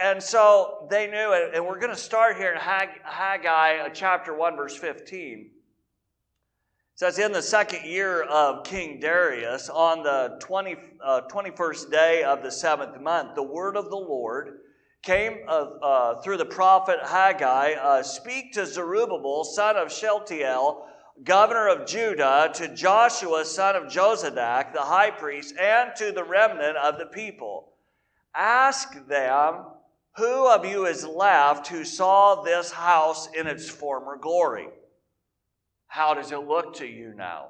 And 0.01 0.21
so 0.21 0.87
they 0.89 1.07
knew 1.07 1.33
it. 1.33 1.51
And 1.53 1.65
we're 1.65 1.79
going 1.79 1.93
to 1.93 1.99
start 1.99 2.37
here 2.37 2.53
in 2.53 2.57
Haggai 2.57 3.79
uh, 3.79 3.89
chapter 3.89 4.33
1, 4.33 4.55
verse 4.55 4.77
15. 4.77 5.39
It 5.39 5.51
says, 6.95 7.19
In 7.19 7.31
the 7.31 7.41
second 7.41 7.83
year 7.83 8.23
of 8.23 8.63
King 8.63 8.99
Darius, 8.99 9.69
on 9.69 10.03
the 10.03 10.37
20, 10.41 10.75
uh, 11.03 11.21
21st 11.29 11.91
day 11.91 12.23
of 12.23 12.43
the 12.43 12.51
seventh 12.51 13.01
month, 13.01 13.35
the 13.35 13.43
word 13.43 13.75
of 13.75 13.89
the 13.89 13.97
Lord 13.97 14.59
came 15.01 15.39
uh, 15.47 15.51
uh, 15.51 16.21
through 16.21 16.37
the 16.37 16.45
prophet 16.45 16.99
Haggai 17.03 17.73
uh, 17.73 18.03
Speak 18.03 18.53
to 18.53 18.65
Zerubbabel, 18.65 19.43
son 19.43 19.75
of 19.75 19.91
Shealtiel, 19.91 20.85
governor 21.23 21.67
of 21.67 21.87
Judah, 21.87 22.51
to 22.55 22.73
Joshua, 22.73 23.45
son 23.45 23.75
of 23.75 23.83
Jozadak, 23.83 24.73
the 24.73 24.81
high 24.81 25.11
priest, 25.11 25.55
and 25.59 25.95
to 25.97 26.11
the 26.11 26.23
remnant 26.23 26.77
of 26.77 26.97
the 26.97 27.07
people. 27.07 27.73
Ask 28.35 29.07
them, 29.07 29.65
Who 30.17 30.47
of 30.47 30.65
you 30.65 30.85
is 30.85 31.05
left 31.05 31.67
who 31.67 31.83
saw 31.83 32.41
this 32.43 32.71
house 32.71 33.29
in 33.33 33.47
its 33.47 33.69
former 33.69 34.17
glory? 34.17 34.67
How 35.87 36.13
does 36.13 36.31
it 36.31 36.47
look 36.47 36.75
to 36.75 36.85
you 36.85 37.13
now? 37.15 37.49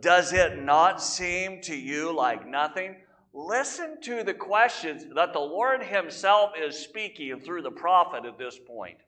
Does 0.00 0.32
it 0.32 0.62
not 0.62 1.02
seem 1.02 1.60
to 1.62 1.76
you 1.76 2.14
like 2.14 2.46
nothing? 2.46 2.96
Listen 3.34 4.00
to 4.02 4.22
the 4.22 4.34
questions 4.34 5.04
that 5.14 5.32
the 5.32 5.38
Lord 5.38 5.82
Himself 5.82 6.52
is 6.58 6.78
speaking 6.78 7.40
through 7.40 7.62
the 7.62 7.70
prophet 7.70 8.24
at 8.24 8.38
this 8.38 8.58
point. 8.58 8.98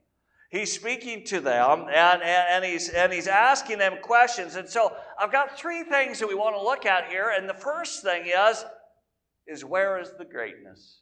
He's 0.54 0.70
speaking 0.70 1.24
to 1.24 1.40
them 1.40 1.86
and, 1.92 2.22
and, 2.22 2.22
and, 2.22 2.64
he's, 2.64 2.88
and 2.88 3.12
he's 3.12 3.26
asking 3.26 3.78
them 3.78 3.94
questions. 4.00 4.54
And 4.54 4.68
so 4.68 4.92
I've 5.20 5.32
got 5.32 5.58
three 5.58 5.82
things 5.82 6.20
that 6.20 6.28
we 6.28 6.36
want 6.36 6.54
to 6.54 6.62
look 6.62 6.86
at 6.86 7.08
here. 7.08 7.34
And 7.36 7.48
the 7.48 7.54
first 7.54 8.04
thing 8.04 8.26
is, 8.26 8.64
is 9.48 9.64
where 9.64 9.98
is 9.98 10.12
the 10.16 10.24
greatness? 10.24 11.00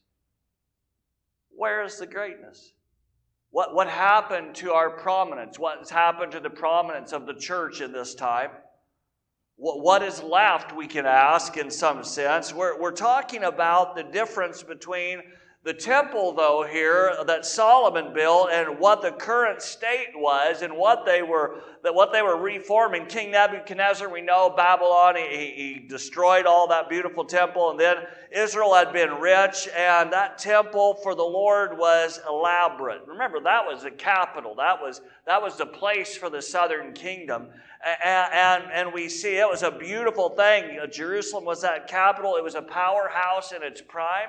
Where 1.51 1.85
is 1.85 1.99
the 1.99 2.07
greatness? 2.07 2.73
What, 3.51 3.75
what 3.75 3.89
happened 3.89 4.55
to 4.55 4.73
our 4.73 4.89
prominence? 4.89 5.59
What 5.59 5.81
has 5.81 5.91
happened 5.91 6.33
to 6.33 6.41
the 6.41 6.49
prominence 6.49 7.13
of 7.13 7.27
the 7.27 7.35
church 7.35 7.83
in 7.83 7.93
this 7.93 8.15
time? 8.15 8.53
What, 9.57 9.83
what 9.83 10.03
is 10.03 10.23
left, 10.23 10.75
we 10.75 10.87
can 10.87 11.05
ask 11.05 11.59
in 11.59 11.71
some 11.71 12.05
sense. 12.05 12.55
We're, 12.55 12.81
we're 12.81 12.91
talking 12.91 13.45
about 13.45 13.97
the 13.97 14.03
difference 14.05 14.63
between 14.63 15.21
the 15.65 15.73
temple, 15.73 16.33
though, 16.33 16.67
here 16.69 17.15
that 17.25 17.47
Solomon 17.47 18.13
built 18.13 18.51
and 18.51 18.81
what 18.81 19.01
the 19.01 19.13
current 19.13 19.63
state 19.63 20.11
was 20.13 20.63
and 20.63 20.77
what 20.77 21.07
they 21.07 21.23
were 21.23 21.61
that 21.85 21.95
what 21.95 22.13
they 22.13 22.21
were 22.21 22.37
reforming. 22.37 23.07
King 23.07 23.31
Nebuchadnezzar, 23.31 24.09
we 24.09 24.23
know 24.23 24.51
Babylon, 24.57 25.15
he, 25.15 25.53
he 25.55 25.87
destroyed 25.89 26.47
all 26.47 26.67
that 26.69 26.89
beautiful 26.89 27.25
temple, 27.25 27.71
and 27.71 27.79
then 27.79 27.99
Israel 28.33 28.75
had 28.75 28.93
been 28.93 29.13
rich, 29.21 29.69
and 29.77 30.13
that 30.13 30.37
temple 30.37 30.95
for 31.03 31.15
the 31.15 31.23
Lord 31.23 31.79
was 31.79 32.19
elaborate. 32.29 33.03
Remember, 33.07 33.39
that 33.41 33.65
was 33.65 33.85
the 33.85 33.91
capital. 33.93 34.57
That 34.57 34.81
was 34.81 35.01
that 35.27 35.41
was 35.41 35.59
the 35.59 35.67
place 35.67 36.17
for 36.17 36.29
the 36.29 36.43
southern 36.43 36.93
kingdom. 36.93 37.49
And, 38.05 38.33
and, 38.33 38.73
and 38.73 38.93
we 38.93 39.09
see 39.09 39.37
it 39.37 39.49
was 39.49 39.63
a 39.63 39.71
beautiful 39.71 40.31
thing. 40.31 40.79
Jerusalem 40.91 41.45
was 41.45 41.63
that 41.63 41.87
capital. 41.87 42.37
It 42.37 42.43
was 42.43 42.57
a 42.57 42.63
powerhouse 42.63 43.53
in 43.53 43.63
its 43.63 43.81
prime. 43.81 44.29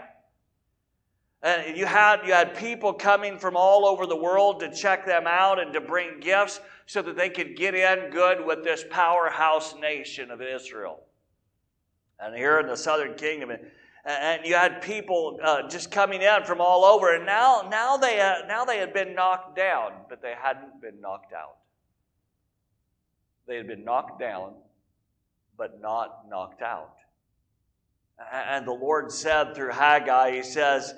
And 1.43 1.75
you 1.77 1.85
had, 1.85 2.21
you 2.25 2.31
had 2.31 2.55
people 2.55 2.93
coming 2.93 3.37
from 3.37 3.57
all 3.57 3.85
over 3.85 4.05
the 4.05 4.15
world 4.15 4.61
to 4.61 4.73
check 4.73 5.05
them 5.05 5.27
out 5.27 5.59
and 5.59 5.73
to 5.73 5.81
bring 5.81 6.21
gifts 6.21 6.61
so 6.85 7.01
that 7.01 7.17
they 7.17 7.29
could 7.29 7.57
get 7.57 7.75
in 7.75 8.09
good 8.11 8.45
with 8.45 8.63
this 8.63 8.85
powerhouse 8.89 9.75
nation 9.75 10.31
of 10.31 10.41
Israel. 10.41 11.01
And 12.17 12.33
here 12.33 12.59
in 12.59 12.67
the 12.67 12.77
southern 12.77 13.15
kingdom, 13.15 13.51
and 14.05 14.45
you 14.45 14.55
had 14.55 14.81
people 14.81 15.37
uh, 15.43 15.67
just 15.67 15.91
coming 15.91 16.21
in 16.21 16.43
from 16.45 16.61
all 16.61 16.85
over, 16.85 17.13
and 17.13 17.25
now, 17.25 17.67
now, 17.69 17.97
they, 17.97 18.21
uh, 18.21 18.45
now 18.47 18.63
they 18.63 18.77
had 18.77 18.93
been 18.93 19.13
knocked 19.13 19.57
down, 19.57 19.91
but 20.07 20.21
they 20.21 20.33
hadn't 20.41 20.81
been 20.81 21.01
knocked 21.01 21.33
out. 21.33 21.57
They 23.47 23.57
had 23.57 23.67
been 23.67 23.83
knocked 23.83 24.17
down, 24.17 24.53
but 25.57 25.81
not 25.81 26.29
knocked 26.29 26.61
out. 26.61 26.95
And 28.31 28.65
the 28.65 28.73
Lord 28.73 29.11
said 29.11 29.55
through 29.55 29.71
Haggai, 29.71 30.35
He 30.35 30.43
says, 30.43 30.93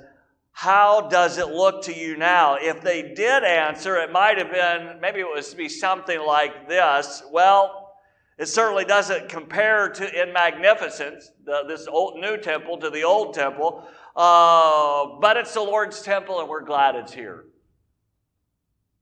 how 0.58 1.02
does 1.10 1.38
it 1.38 1.50
look 1.50 1.84
to 1.84 1.94
you 1.94 2.16
now? 2.16 2.56
If 2.56 2.82
they 2.82 3.14
did 3.14 3.44
answer, 3.44 3.98
it 3.98 4.10
might 4.10 4.38
have 4.38 4.50
been, 4.50 5.02
maybe 5.02 5.20
it 5.20 5.28
was 5.28 5.50
to 5.50 5.58
be 5.58 5.68
something 5.68 6.18
like 6.18 6.70
this. 6.70 7.22
Well, 7.30 7.98
it 8.38 8.46
certainly 8.46 8.86
doesn't 8.86 9.28
compare 9.28 9.90
to 9.90 10.22
in 10.22 10.32
magnificence, 10.32 11.30
the, 11.44 11.66
this 11.68 11.88
old 11.88 12.22
new 12.22 12.38
temple 12.38 12.78
to 12.78 12.90
the 12.90 13.04
old 13.04 13.34
temple, 13.34 13.86
uh, 14.16 15.20
but 15.20 15.36
it's 15.36 15.54
the 15.54 15.60
Lord's 15.60 16.02
temple 16.02 16.40
and 16.40 16.48
we're 16.48 16.64
glad 16.64 16.96
it's 16.96 17.12
here. 17.12 17.44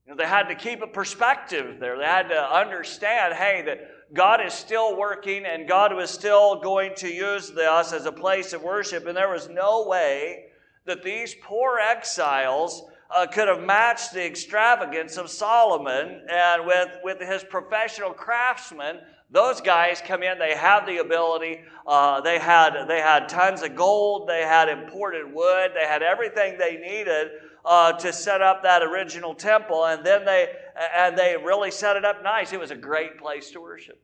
You 0.06 0.10
know, 0.10 0.16
they 0.16 0.28
had 0.28 0.48
to 0.48 0.56
keep 0.56 0.82
a 0.82 0.88
perspective 0.88 1.78
there. 1.78 1.96
They 1.96 2.04
had 2.04 2.30
to 2.30 2.52
understand, 2.52 3.32
hey, 3.32 3.62
that 3.66 4.12
God 4.12 4.44
is 4.44 4.52
still 4.52 4.98
working 4.98 5.46
and 5.46 5.68
God 5.68 5.94
was 5.94 6.10
still 6.10 6.60
going 6.60 6.96
to 6.96 7.08
use 7.08 7.52
this 7.52 7.92
as 7.92 8.06
a 8.06 8.12
place 8.12 8.52
of 8.52 8.64
worship, 8.64 9.06
and 9.06 9.16
there 9.16 9.30
was 9.30 9.48
no 9.48 9.86
way 9.86 10.46
that 10.86 11.02
these 11.02 11.34
poor 11.42 11.78
exiles 11.78 12.84
uh, 13.14 13.26
could 13.26 13.48
have 13.48 13.62
matched 13.62 14.12
the 14.12 14.24
extravagance 14.24 15.16
of 15.16 15.30
Solomon 15.30 16.22
and 16.30 16.66
with, 16.66 16.88
with 17.02 17.20
his 17.20 17.44
professional 17.44 18.10
craftsmen. 18.10 18.98
Those 19.30 19.60
guys 19.60 20.02
come 20.04 20.22
in, 20.22 20.38
they 20.38 20.54
have 20.54 20.86
the 20.86 20.98
ability, 20.98 21.62
uh, 21.86 22.20
they, 22.20 22.38
had, 22.38 22.86
they 22.86 23.00
had 23.00 23.28
tons 23.28 23.62
of 23.62 23.74
gold, 23.74 24.28
they 24.28 24.42
had 24.42 24.68
imported 24.68 25.32
wood, 25.32 25.72
they 25.74 25.86
had 25.86 26.02
everything 26.02 26.58
they 26.58 26.76
needed 26.76 27.28
uh, 27.64 27.92
to 27.94 28.12
set 28.12 28.42
up 28.42 28.62
that 28.62 28.82
original 28.82 29.34
temple, 29.34 29.86
and 29.86 30.04
then 30.04 30.24
they, 30.24 30.48
and 30.94 31.16
they 31.16 31.36
really 31.42 31.70
set 31.70 31.96
it 31.96 32.04
up 32.04 32.22
nice. 32.22 32.52
It 32.52 32.60
was 32.60 32.70
a 32.70 32.76
great 32.76 33.18
place 33.18 33.50
to 33.52 33.60
worship. 33.60 34.00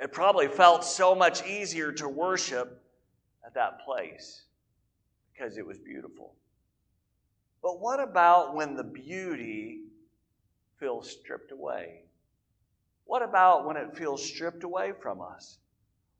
It 0.00 0.12
probably 0.12 0.48
felt 0.48 0.84
so 0.84 1.14
much 1.14 1.46
easier 1.46 1.92
to 1.92 2.08
worship 2.08 2.82
at 3.46 3.54
that 3.54 3.84
place 3.84 4.44
because 5.34 5.56
it 5.56 5.66
was 5.66 5.78
beautiful. 5.78 6.34
But 7.62 7.80
what 7.80 8.00
about 8.00 8.54
when 8.54 8.74
the 8.74 8.84
beauty 8.84 9.80
feels 10.78 11.10
stripped 11.10 11.50
away? 11.50 12.02
What 13.06 13.22
about 13.22 13.66
when 13.66 13.76
it 13.76 13.96
feels 13.96 14.24
stripped 14.24 14.64
away 14.64 14.92
from 15.00 15.20
us? 15.20 15.58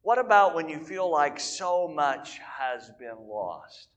What 0.02 0.18
about 0.18 0.54
when 0.54 0.68
you 0.68 0.78
feel 0.78 1.10
like 1.10 1.40
so 1.40 1.88
much 1.88 2.38
has 2.38 2.90
been 2.98 3.28
lost? 3.28 3.88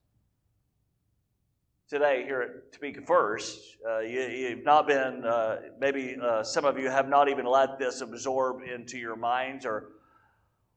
Today, 1.90 2.24
here 2.26 2.42
at 2.42 2.74
Topeka 2.74 3.02
First, 3.02 3.60
uh, 3.88 4.00
you, 4.00 4.50
have 4.50 4.64
not 4.66 4.88
been, 4.88 5.24
uh, 5.24 5.58
maybe 5.80 6.18
uh, 6.22 6.44
some 6.44 6.66
of 6.66 6.78
you 6.78 6.90
have 6.90 7.08
not 7.08 7.30
even 7.30 7.46
let 7.46 7.80
this 7.80 8.02
absorb 8.02 8.62
into 8.62 8.98
your 8.98 9.16
minds, 9.16 9.66
or, 9.66 9.92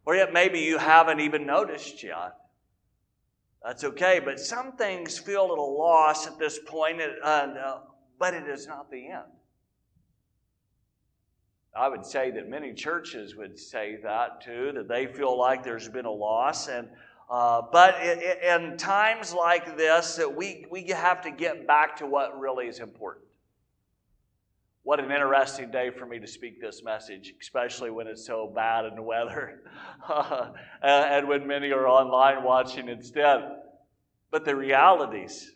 or 0.06 0.14
yet 0.14 0.32
maybe 0.32 0.61
you 0.61 0.78
haven't 0.78 1.18
even 1.18 1.47
noticed 1.47 2.02
yet. 2.02 2.39
That's 3.64 3.85
okay, 3.85 4.21
but 4.25 4.40
some 4.40 4.73
things 4.73 5.19
feel 5.19 5.47
a 5.47 5.49
little 5.49 5.79
lost 5.79 6.26
at 6.26 6.38
this 6.38 6.59
point, 6.67 7.00
uh, 7.23 7.79
but 8.19 8.35
it 8.35 8.49
is 8.49 8.67
not 8.67 8.90
the 8.90 9.09
end. 9.09 9.25
I 11.75 11.88
would 11.88 12.05
say 12.05 12.31
that 12.33 12.49
many 12.49 12.73
churches 12.73 13.37
would 13.37 13.59
say 13.59 13.99
that 14.02 14.40
too, 14.40 14.73
that 14.75 14.88
they 14.88 15.07
feel 15.07 15.38
like 15.38 15.62
there's 15.62 15.88
been 15.88 16.05
a 16.05 16.11
loss. 16.11 16.69
And, 16.69 16.88
uh, 17.31 17.62
but 17.71 17.95
it, 18.00 18.43
in 18.43 18.76
times 18.76 19.33
like 19.33 19.76
this, 19.76 20.17
that 20.17 20.35
we, 20.35 20.67
we 20.71 20.83
have 20.88 21.23
to 21.23 21.31
get 21.31 21.67
back 21.67 21.97
to 21.99 22.07
what 22.07 22.38
really 22.40 22.67
is 22.67 22.81
important. 22.81 23.26
What 24.82 24.99
an 24.99 25.10
interesting 25.10 25.70
day 25.70 25.90
for 25.90 26.06
me 26.06 26.18
to 26.20 26.26
speak 26.26 26.60
this 26.60 26.82
message, 26.82 27.34
especially 27.40 27.90
when 27.90 28.06
it's 28.06 28.26
so 28.26 28.50
bad 28.54 28.87
in 28.87 28.94
the 28.94 29.02
weather 29.02 29.60
and 30.82 31.28
when 31.28 31.46
many 31.46 31.70
are 31.70 31.87
online 31.87 32.42
watching 32.42 32.88
instead. 32.88 33.42
But 34.30 34.46
the 34.46 34.56
realities, 34.56 35.52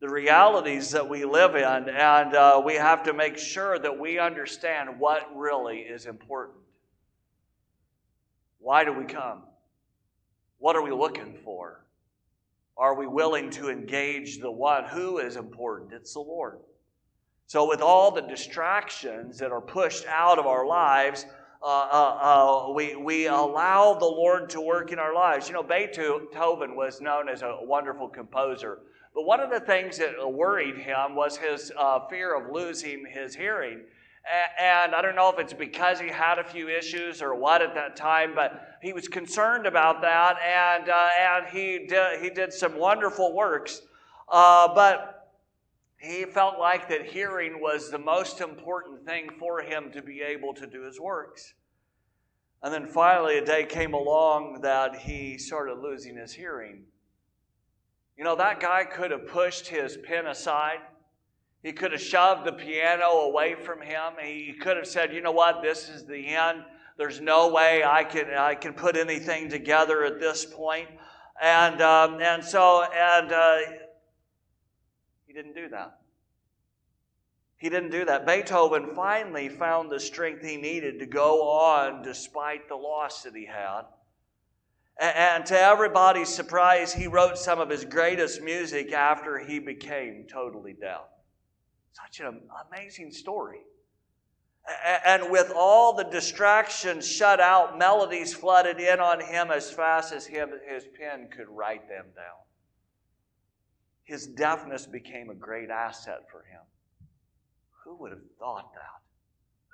the 0.00 0.08
realities 0.08 0.92
that 0.92 1.08
we 1.08 1.24
live 1.24 1.56
in, 1.56 1.88
and 1.88 2.34
uh, 2.34 2.62
we 2.64 2.74
have 2.74 3.02
to 3.04 3.12
make 3.12 3.36
sure 3.36 3.78
that 3.80 3.98
we 3.98 4.20
understand 4.20 5.00
what 5.00 5.36
really 5.36 5.78
is 5.78 6.06
important. 6.06 6.58
Why 8.60 8.84
do 8.84 8.92
we 8.92 9.04
come? 9.04 9.42
What 10.58 10.76
are 10.76 10.82
we 10.82 10.92
looking 10.92 11.36
for? 11.44 11.84
Are 12.76 12.94
we 12.94 13.08
willing 13.08 13.50
to 13.50 13.70
engage 13.70 14.38
the 14.38 14.52
one 14.52 14.84
who 14.84 15.18
is 15.18 15.34
important? 15.34 15.92
It's 15.92 16.12
the 16.12 16.20
Lord. 16.20 16.58
So, 17.48 17.66
with 17.66 17.80
all 17.80 18.10
the 18.10 18.20
distractions 18.20 19.38
that 19.38 19.52
are 19.52 19.60
pushed 19.62 20.04
out 20.06 20.38
of 20.38 20.46
our 20.46 20.66
lives, 20.66 21.24
uh, 21.62 21.66
uh, 21.66 22.18
uh, 22.68 22.72
we, 22.74 22.94
we 22.94 23.26
allow 23.26 23.94
the 23.94 24.04
Lord 24.04 24.50
to 24.50 24.60
work 24.60 24.92
in 24.92 24.98
our 24.98 25.14
lives. 25.14 25.48
You 25.48 25.54
know, 25.54 25.62
Beethoven 25.62 26.76
was 26.76 27.00
known 27.00 27.30
as 27.30 27.40
a 27.40 27.56
wonderful 27.62 28.06
composer. 28.06 28.80
But 29.14 29.24
one 29.24 29.40
of 29.40 29.48
the 29.48 29.60
things 29.60 29.96
that 29.96 30.30
worried 30.30 30.76
him 30.76 31.14
was 31.14 31.38
his 31.38 31.72
uh, 31.74 32.06
fear 32.10 32.36
of 32.36 32.52
losing 32.52 33.06
his 33.10 33.34
hearing. 33.34 33.80
And 34.60 34.94
I 34.94 35.00
don't 35.00 35.16
know 35.16 35.30
if 35.30 35.38
it's 35.38 35.54
because 35.54 35.98
he 35.98 36.08
had 36.08 36.38
a 36.38 36.44
few 36.44 36.68
issues 36.68 37.22
or 37.22 37.34
what 37.34 37.62
at 37.62 37.74
that 37.74 37.96
time, 37.96 38.34
but 38.34 38.76
he 38.82 38.92
was 38.92 39.08
concerned 39.08 39.66
about 39.66 40.02
that, 40.02 40.36
and, 40.42 40.90
uh, 40.90 41.08
and 41.18 41.46
he, 41.46 41.86
did, 41.86 42.20
he 42.20 42.28
did 42.28 42.52
some 42.52 42.76
wonderful 42.76 43.34
works. 43.34 43.80
Uh, 44.28 44.68
but 44.74 45.17
he 45.98 46.24
felt 46.24 46.58
like 46.58 46.88
that 46.88 47.06
hearing 47.06 47.60
was 47.60 47.90
the 47.90 47.98
most 47.98 48.40
important 48.40 49.04
thing 49.04 49.28
for 49.38 49.60
him 49.60 49.90
to 49.92 50.00
be 50.00 50.22
able 50.22 50.54
to 50.54 50.66
do 50.66 50.82
his 50.82 51.00
works. 51.00 51.54
And 52.62 52.72
then 52.72 52.86
finally, 52.86 53.38
a 53.38 53.44
day 53.44 53.64
came 53.64 53.94
along 53.94 54.60
that 54.62 54.96
he 54.96 55.38
started 55.38 55.78
losing 55.78 56.16
his 56.16 56.32
hearing. 56.32 56.84
You 58.16 58.24
know, 58.24 58.36
that 58.36 58.60
guy 58.60 58.84
could 58.84 59.10
have 59.10 59.26
pushed 59.26 59.68
his 59.68 59.96
pen 59.96 60.26
aside. 60.26 60.78
He 61.62 61.72
could 61.72 61.92
have 61.92 62.00
shoved 62.00 62.44
the 62.44 62.52
piano 62.52 63.06
away 63.06 63.54
from 63.54 63.80
him. 63.80 64.14
He 64.22 64.52
could 64.52 64.76
have 64.76 64.86
said, 64.86 65.12
you 65.12 65.20
know 65.20 65.32
what, 65.32 65.62
this 65.62 65.88
is 65.88 66.04
the 66.04 66.28
end. 66.28 66.62
There's 66.96 67.20
no 67.20 67.48
way 67.48 67.82
I 67.84 68.04
can, 68.04 68.30
I 68.34 68.54
can 68.54 68.72
put 68.72 68.96
anything 68.96 69.48
together 69.48 70.04
at 70.04 70.20
this 70.20 70.44
point. 70.44 70.88
And, 71.40 71.80
um, 71.80 72.20
and 72.20 72.44
so, 72.44 72.82
and, 72.82 73.32
uh, 73.32 73.58
didn't 75.38 75.54
do 75.54 75.68
that. 75.68 75.98
He 77.58 77.68
didn't 77.68 77.90
do 77.90 78.04
that. 78.06 78.26
Beethoven 78.26 78.94
finally 78.96 79.48
found 79.48 79.88
the 79.88 80.00
strength 80.00 80.44
he 80.44 80.56
needed 80.56 80.98
to 80.98 81.06
go 81.06 81.48
on 81.48 82.02
despite 82.02 82.68
the 82.68 82.74
loss 82.74 83.22
that 83.22 83.36
he 83.36 83.46
had. 83.46 83.82
And 85.00 85.46
to 85.46 85.56
everybody's 85.56 86.28
surprise, 86.28 86.92
he 86.92 87.06
wrote 87.06 87.38
some 87.38 87.60
of 87.60 87.70
his 87.70 87.84
greatest 87.84 88.42
music 88.42 88.92
after 88.92 89.38
he 89.38 89.60
became 89.60 90.26
totally 90.28 90.72
deaf. 90.72 91.02
Such 91.92 92.18
an 92.18 92.40
amazing 92.68 93.12
story. 93.12 93.60
And 95.06 95.30
with 95.30 95.52
all 95.54 95.94
the 95.94 96.04
distractions 96.04 97.06
shut 97.06 97.38
out, 97.38 97.78
melodies 97.78 98.34
flooded 98.34 98.80
in 98.80 98.98
on 98.98 99.20
him 99.20 99.52
as 99.52 99.70
fast 99.70 100.12
as 100.12 100.26
his 100.26 100.84
pen 100.98 101.28
could 101.30 101.48
write 101.48 101.88
them 101.88 102.06
down. 102.16 102.47
His 104.08 104.26
deafness 104.26 104.86
became 104.86 105.28
a 105.28 105.34
great 105.34 105.68
asset 105.68 106.20
for 106.30 106.38
him. 106.38 106.62
Who 107.84 107.94
would 107.96 108.10
have 108.10 108.24
thought 108.38 108.72
that? 108.72 109.02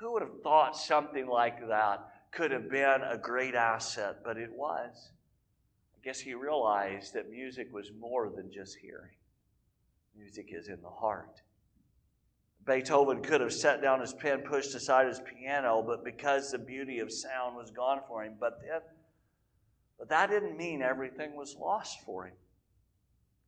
Who 0.00 0.12
would 0.12 0.22
have 0.22 0.42
thought 0.42 0.76
something 0.76 1.28
like 1.28 1.64
that 1.68 2.00
could 2.32 2.50
have 2.50 2.68
been 2.68 3.02
a 3.08 3.16
great 3.16 3.54
asset? 3.54 4.24
But 4.24 4.36
it 4.36 4.50
was. 4.52 5.12
I 5.96 6.00
guess 6.02 6.18
he 6.18 6.34
realized 6.34 7.14
that 7.14 7.30
music 7.30 7.72
was 7.72 7.92
more 7.96 8.28
than 8.28 8.50
just 8.50 8.76
hearing, 8.76 9.14
music 10.16 10.48
is 10.50 10.66
in 10.66 10.82
the 10.82 10.90
heart. 10.90 11.40
Beethoven 12.66 13.22
could 13.22 13.40
have 13.40 13.52
set 13.52 13.80
down 13.80 14.00
his 14.00 14.14
pen, 14.14 14.40
pushed 14.40 14.74
aside 14.74 15.06
his 15.06 15.20
piano, 15.20 15.80
but 15.86 16.04
because 16.04 16.50
the 16.50 16.58
beauty 16.58 16.98
of 16.98 17.12
sound 17.12 17.54
was 17.54 17.70
gone 17.70 18.00
for 18.08 18.24
him. 18.24 18.34
But, 18.40 18.60
then, 18.62 18.80
but 19.96 20.08
that 20.08 20.28
didn't 20.28 20.56
mean 20.56 20.82
everything 20.82 21.36
was 21.36 21.54
lost 21.56 22.00
for 22.04 22.26
him. 22.26 22.34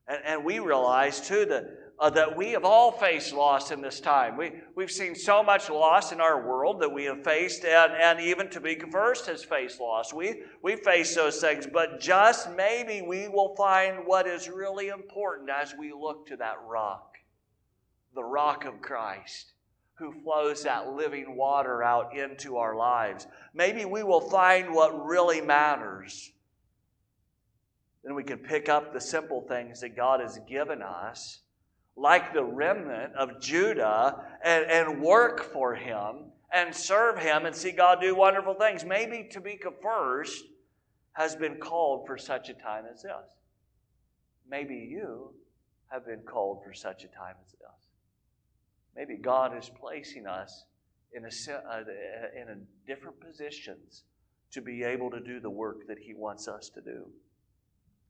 And, 0.08 0.18
and 0.24 0.44
we 0.44 0.58
realize, 0.58 1.20
too, 1.20 1.44
that, 1.46 1.64
uh, 1.98 2.10
that 2.10 2.36
we 2.36 2.50
have 2.50 2.64
all 2.64 2.92
faced 2.92 3.32
loss 3.32 3.70
in 3.70 3.80
this 3.80 4.00
time. 4.00 4.36
We, 4.36 4.52
we've 4.74 4.90
seen 4.90 5.14
so 5.14 5.42
much 5.42 5.70
loss 5.70 6.12
in 6.12 6.20
our 6.20 6.46
world 6.46 6.80
that 6.80 6.92
we 6.92 7.04
have 7.04 7.24
faced, 7.24 7.64
and, 7.64 7.92
and 7.92 8.20
even 8.20 8.48
to 8.50 8.60
be 8.60 8.74
conversed 8.74 9.26
has 9.26 9.42
faced 9.42 9.80
loss. 9.80 10.12
We, 10.12 10.42
we 10.62 10.76
face 10.76 11.14
those 11.14 11.40
things, 11.40 11.66
but 11.72 12.00
just 12.00 12.50
maybe 12.52 13.02
we 13.02 13.28
will 13.28 13.54
find 13.56 14.06
what 14.06 14.26
is 14.26 14.48
really 14.48 14.88
important 14.88 15.50
as 15.50 15.74
we 15.78 15.92
look 15.92 16.26
to 16.28 16.36
that 16.36 16.56
rock 16.66 17.16
the 18.16 18.24
rock 18.24 18.64
of 18.64 18.80
Christ 18.80 19.52
who 19.94 20.12
flows 20.22 20.64
that 20.64 20.92
living 20.92 21.36
water 21.36 21.82
out 21.82 22.16
into 22.16 22.56
our 22.56 22.76
lives. 22.76 23.26
Maybe 23.54 23.84
we 23.84 24.02
will 24.02 24.20
find 24.20 24.74
what 24.74 25.06
really 25.06 25.40
matters. 25.40 26.32
Then 28.06 28.14
we 28.14 28.22
can 28.22 28.38
pick 28.38 28.68
up 28.68 28.92
the 28.92 29.00
simple 29.00 29.40
things 29.40 29.80
that 29.80 29.96
God 29.96 30.20
has 30.20 30.38
given 30.48 30.80
us, 30.80 31.40
like 31.96 32.32
the 32.32 32.44
remnant 32.44 33.12
of 33.16 33.40
Judah, 33.40 34.22
and, 34.44 34.64
and 34.70 35.02
work 35.02 35.52
for 35.52 35.74
Him 35.74 36.30
and 36.52 36.72
serve 36.72 37.18
Him 37.18 37.46
and 37.46 37.54
see 37.54 37.72
God 37.72 38.00
do 38.00 38.14
wonderful 38.14 38.54
things. 38.54 38.84
Maybe 38.84 39.28
Topeka 39.28 39.72
First 39.82 40.44
has 41.14 41.34
been 41.34 41.56
called 41.56 42.06
for 42.06 42.16
such 42.16 42.48
a 42.48 42.54
time 42.54 42.84
as 42.88 43.02
this. 43.02 43.12
Maybe 44.48 44.76
you 44.88 45.32
have 45.88 46.06
been 46.06 46.20
called 46.20 46.62
for 46.62 46.72
such 46.72 47.02
a 47.02 47.08
time 47.08 47.34
as 47.44 47.50
this. 47.54 47.88
Maybe 48.94 49.16
God 49.16 49.58
is 49.58 49.68
placing 49.80 50.28
us 50.28 50.64
in 51.12 51.24
a, 51.24 51.52
uh, 51.52 51.80
in 52.40 52.48
a 52.50 52.86
different 52.86 53.18
positions 53.18 54.04
to 54.52 54.60
be 54.60 54.84
able 54.84 55.10
to 55.10 55.18
do 55.18 55.40
the 55.40 55.50
work 55.50 55.88
that 55.88 55.98
He 55.98 56.14
wants 56.14 56.46
us 56.46 56.68
to 56.68 56.80
do. 56.80 57.08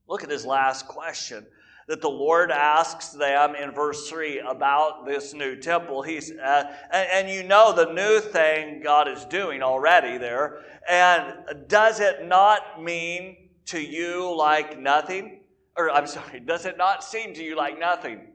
Look 0.08 0.22
at 0.22 0.30
his 0.30 0.46
last 0.46 0.86
question 0.86 1.46
that 1.88 2.00
the 2.00 2.10
Lord 2.10 2.50
asks 2.50 3.10
them 3.10 3.54
in 3.54 3.70
verse 3.70 4.08
3 4.08 4.40
about 4.40 5.06
this 5.06 5.32
new 5.34 5.56
temple. 5.56 6.02
He's, 6.02 6.32
uh, 6.32 6.75
and, 6.90 7.08
and, 7.12 7.30
you 7.30 7.44
know 7.44 7.72
the 7.72 7.92
new 7.92 8.20
thing 8.20 8.80
God 8.82 9.06
is 9.06 9.25
doing 9.26 9.62
already 9.62 10.18
there. 10.18 10.64
And 10.88 11.68
does 11.68 12.00
it 12.00 12.26
not 12.26 12.82
mean 12.82 13.50
to 13.66 13.80
you 13.80 14.36
like 14.36 14.78
nothing? 14.80 15.40
Or 15.76 15.90
I'm 15.90 16.06
sorry, 16.06 16.40
does 16.40 16.66
it 16.66 16.76
not 16.76 17.04
seem 17.04 17.34
to 17.34 17.42
you 17.42 17.56
like 17.56 17.78
nothing? 17.78 18.32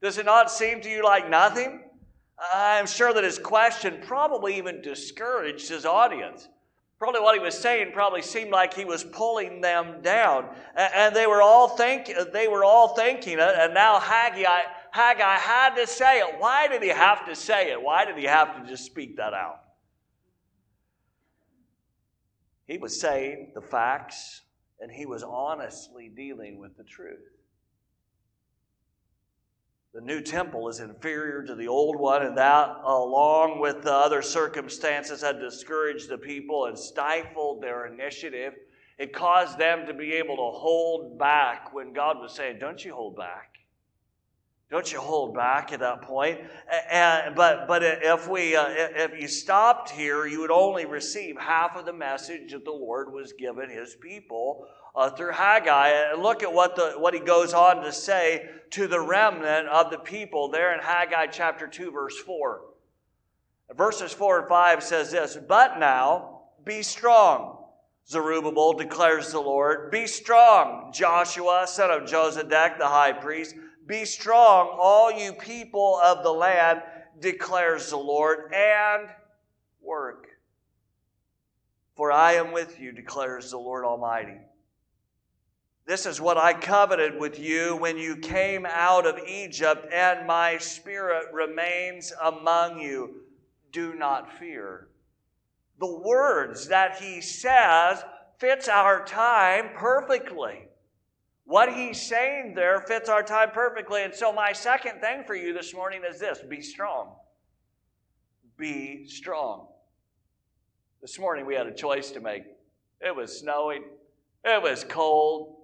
Does 0.00 0.18
it 0.18 0.26
not 0.26 0.50
seem 0.50 0.80
to 0.80 0.90
you 0.90 1.04
like 1.04 1.30
nothing? 1.30 1.84
I'm 2.52 2.86
sure 2.86 3.12
that 3.12 3.22
his 3.22 3.38
question 3.38 4.00
probably 4.02 4.56
even 4.56 4.82
discouraged 4.82 5.68
his 5.68 5.86
audience. 5.86 6.48
Probably 7.02 7.20
what 7.20 7.34
he 7.34 7.40
was 7.40 7.58
saying 7.58 7.90
probably 7.92 8.22
seemed 8.22 8.52
like 8.52 8.74
he 8.74 8.84
was 8.84 9.02
pulling 9.02 9.60
them 9.60 10.02
down. 10.02 10.48
And 10.76 11.16
they 11.16 11.26
were 11.26 11.42
all 11.42 11.66
think 11.66 12.08
they 12.32 12.46
were 12.46 12.62
all 12.62 12.94
thinking 12.94 13.40
it, 13.40 13.54
and 13.58 13.74
now 13.74 13.98
Haggai, 13.98 14.60
Haggai 14.92 15.34
had 15.34 15.74
to 15.74 15.86
say 15.88 16.20
it. 16.20 16.36
Why 16.38 16.68
did 16.68 16.80
he 16.80 16.90
have 16.90 17.26
to 17.26 17.34
say 17.34 17.72
it? 17.72 17.82
Why 17.82 18.04
did 18.04 18.16
he 18.16 18.22
have 18.22 18.54
to 18.54 18.68
just 18.68 18.84
speak 18.84 19.16
that 19.16 19.34
out? 19.34 19.56
He 22.68 22.78
was 22.78 23.00
saying 23.00 23.50
the 23.56 23.62
facts, 23.62 24.42
and 24.78 24.88
he 24.88 25.04
was 25.04 25.24
honestly 25.24 26.08
dealing 26.08 26.60
with 26.60 26.76
the 26.76 26.84
truth. 26.84 27.18
The 29.94 30.00
new 30.00 30.22
temple 30.22 30.70
is 30.70 30.80
inferior 30.80 31.42
to 31.42 31.54
the 31.54 31.68
old 31.68 31.96
one, 31.96 32.22
and 32.22 32.38
that, 32.38 32.76
along 32.82 33.60
with 33.60 33.82
the 33.82 33.92
other 33.92 34.22
circumstances, 34.22 35.20
had 35.20 35.38
discouraged 35.38 36.08
the 36.08 36.16
people 36.16 36.64
and 36.64 36.78
stifled 36.78 37.62
their 37.62 37.86
initiative. 37.86 38.54
It 38.98 39.12
caused 39.12 39.58
them 39.58 39.86
to 39.86 39.92
be 39.92 40.14
able 40.14 40.36
to 40.36 40.58
hold 40.58 41.18
back 41.18 41.74
when 41.74 41.92
God 41.92 42.20
was 42.20 42.32
saying, 42.32 42.58
Don't 42.58 42.82
you 42.82 42.94
hold 42.94 43.16
back. 43.16 43.51
Don't 44.72 44.90
you 44.90 45.00
hold 45.00 45.34
back 45.34 45.70
at 45.74 45.80
that 45.80 46.00
point. 46.00 46.40
And, 46.90 47.34
but, 47.34 47.68
but 47.68 47.82
if, 47.84 48.26
we, 48.26 48.56
uh, 48.56 48.64
if 48.70 49.20
you 49.20 49.28
stopped 49.28 49.90
here, 49.90 50.24
you 50.26 50.40
would 50.40 50.50
only 50.50 50.86
receive 50.86 51.36
half 51.38 51.76
of 51.76 51.84
the 51.84 51.92
message 51.92 52.52
that 52.52 52.64
the 52.64 52.72
Lord 52.72 53.12
was 53.12 53.34
giving 53.34 53.68
his 53.68 53.94
people 53.94 54.66
uh, 54.96 55.10
through 55.10 55.32
Haggai. 55.32 55.88
And 55.88 56.22
look 56.22 56.42
at 56.42 56.50
what, 56.50 56.74
the, 56.74 56.94
what 56.96 57.12
he 57.12 57.20
goes 57.20 57.52
on 57.52 57.82
to 57.82 57.92
say 57.92 58.48
to 58.70 58.86
the 58.86 58.98
remnant 58.98 59.68
of 59.68 59.90
the 59.90 59.98
people 59.98 60.48
there 60.48 60.72
in 60.72 60.80
Haggai 60.80 61.26
chapter 61.26 61.66
2, 61.66 61.90
verse 61.90 62.18
4. 62.20 62.62
Verses 63.76 64.14
4 64.14 64.38
and 64.40 64.48
5 64.48 64.82
says 64.82 65.10
this 65.10 65.36
But 65.36 65.80
now 65.80 66.44
be 66.64 66.82
strong, 66.82 67.58
Zerubbabel 68.08 68.72
declares 68.72 69.32
the 69.32 69.40
Lord. 69.40 69.90
Be 69.90 70.06
strong, 70.06 70.94
Joshua, 70.94 71.66
son 71.68 71.90
of 71.90 72.08
Jozadak, 72.08 72.78
the 72.78 72.88
high 72.88 73.12
priest. 73.12 73.54
Be 73.86 74.04
strong, 74.04 74.76
all 74.80 75.10
you 75.10 75.32
people 75.32 76.00
of 76.02 76.22
the 76.22 76.32
land, 76.32 76.82
declares 77.20 77.90
the 77.90 77.96
Lord, 77.96 78.52
and 78.54 79.08
work. 79.80 80.28
For 81.96 82.10
I 82.10 82.34
am 82.34 82.52
with 82.52 82.80
you, 82.80 82.92
declares 82.92 83.50
the 83.50 83.58
Lord 83.58 83.84
Almighty. 83.84 84.38
This 85.84 86.06
is 86.06 86.20
what 86.20 86.38
I 86.38 86.52
coveted 86.52 87.18
with 87.18 87.38
you 87.38 87.76
when 87.76 87.98
you 87.98 88.16
came 88.16 88.66
out 88.66 89.04
of 89.04 89.18
Egypt, 89.26 89.92
and 89.92 90.26
my 90.26 90.58
spirit 90.58 91.32
remains 91.32 92.12
among 92.22 92.80
you. 92.80 93.22
Do 93.72 93.94
not 93.94 94.38
fear. 94.38 94.88
The 95.80 96.00
words 96.00 96.68
that 96.68 97.00
he 97.00 97.20
says 97.20 98.04
fits 98.38 98.68
our 98.68 99.04
time 99.04 99.70
perfectly. 99.74 100.68
What 101.44 101.72
he's 101.72 102.00
saying 102.00 102.54
there 102.54 102.80
fits 102.80 103.08
our 103.08 103.22
time 103.22 103.50
perfectly. 103.50 104.02
And 104.04 104.14
so, 104.14 104.32
my 104.32 104.52
second 104.52 105.00
thing 105.00 105.24
for 105.26 105.34
you 105.34 105.52
this 105.52 105.74
morning 105.74 106.02
is 106.08 106.20
this 106.20 106.38
be 106.48 106.60
strong. 106.60 107.14
Be 108.56 109.06
strong. 109.06 109.66
This 111.00 111.18
morning 111.18 111.46
we 111.46 111.54
had 111.54 111.66
a 111.66 111.74
choice 111.74 112.12
to 112.12 112.20
make. 112.20 112.44
It 113.00 113.14
was 113.14 113.36
snowing, 113.36 113.82
it 114.44 114.62
was 114.62 114.84
cold, 114.84 115.56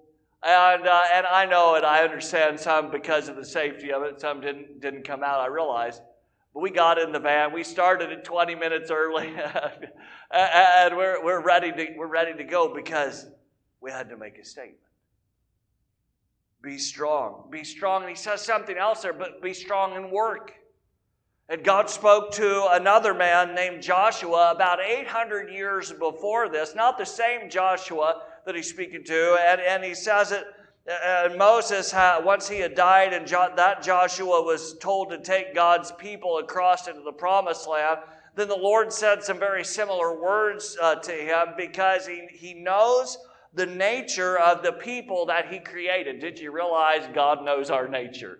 and, 0.43 0.85
uh, 0.85 1.01
and 1.13 1.25
I 1.25 1.45
know 1.45 1.75
and 1.75 1.85
I 1.85 2.03
understand 2.03 2.59
some 2.59 2.91
because 2.91 3.29
of 3.29 3.37
the 3.37 3.45
safety 3.45 3.93
of 3.93 4.03
it, 4.03 4.19
some 4.19 4.41
didn't, 4.41 4.81
didn't 4.81 5.03
come 5.03 5.23
out, 5.23 5.39
I 5.39 5.47
realized. 5.47 6.01
But 6.53 6.61
we 6.61 6.71
got 6.71 6.97
in 6.97 7.11
the 7.11 7.19
van. 7.19 7.53
We 7.53 7.63
started 7.63 8.11
at 8.11 8.23
20 8.23 8.55
minutes 8.55 8.91
early, 8.91 9.27
and 10.31 10.97
we're, 10.97 11.23
we're, 11.23 11.41
ready 11.41 11.71
to, 11.71 11.87
we're 11.95 12.07
ready 12.07 12.35
to 12.35 12.43
go 12.43 12.73
because 12.73 13.27
we 13.79 13.91
had 13.91 14.09
to 14.09 14.17
make 14.17 14.37
a 14.37 14.43
statement. 14.43 14.79
Be 16.61 16.77
strong. 16.77 17.47
Be 17.49 17.63
strong. 17.63 18.01
And 18.01 18.09
he 18.09 18.15
says 18.15 18.41
something 18.41 18.77
else 18.77 19.01
there, 19.01 19.13
but 19.13 19.41
be 19.41 19.53
strong 19.53 19.95
and 19.95 20.11
work. 20.11 20.53
And 21.47 21.63
God 21.63 21.89
spoke 21.89 22.31
to 22.33 22.67
another 22.71 23.13
man 23.13 23.55
named 23.55 23.81
Joshua 23.81 24.51
about 24.51 24.79
800 24.79 25.51
years 25.51 25.91
before 25.91 26.47
this, 26.47 26.75
not 26.75 26.97
the 26.97 27.05
same 27.05 27.49
Joshua 27.49 28.21
that 28.45 28.55
he's 28.55 28.69
speaking 28.69 29.03
to. 29.05 29.37
And, 29.47 29.59
and 29.61 29.83
he 29.83 29.95
says 29.95 30.31
it, 30.31 30.45
uh, 30.87 31.29
Moses, 31.37 31.91
had, 31.91 32.19
once 32.23 32.47
he 32.47 32.59
had 32.59 32.75
died, 32.75 33.13
and 33.13 33.25
jo- 33.25 33.53
that 33.55 33.81
Joshua 33.81 34.41
was 34.41 34.77
told 34.77 35.09
to 35.11 35.17
take 35.19 35.55
God's 35.55 35.91
people 35.93 36.37
across 36.37 36.87
into 36.87 37.01
the 37.01 37.11
promised 37.11 37.67
land, 37.67 37.99
then 38.35 38.47
the 38.47 38.55
Lord 38.55 38.91
said 38.93 39.23
some 39.23 39.39
very 39.39 39.63
similar 39.63 40.19
words 40.19 40.77
uh, 40.81 40.95
to 40.95 41.11
him 41.11 41.49
because 41.57 42.05
he, 42.05 42.27
he 42.31 42.53
knows 42.53 43.17
the 43.53 43.65
nature 43.65 44.37
of 44.37 44.63
the 44.63 44.73
people 44.73 45.25
that 45.25 45.51
he 45.51 45.59
created. 45.59 46.19
Did 46.19 46.39
you 46.39 46.51
realize 46.51 47.09
God 47.13 47.43
knows 47.43 47.69
our 47.69 47.87
nature? 47.87 48.39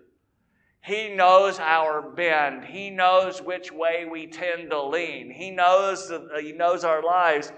He 0.82 1.14
knows 1.14 1.58
our 1.58 2.00
bend. 2.00 2.64
He 2.64 2.90
knows 2.90 3.42
which 3.42 3.70
way 3.70 4.06
we 4.10 4.26
tend 4.26 4.70
to 4.70 4.82
lean. 4.82 5.30
He 5.30 5.50
knows, 5.50 6.10
uh, 6.10 6.38
he 6.40 6.52
knows 6.52 6.84
our 6.84 7.02
lives. 7.02 7.52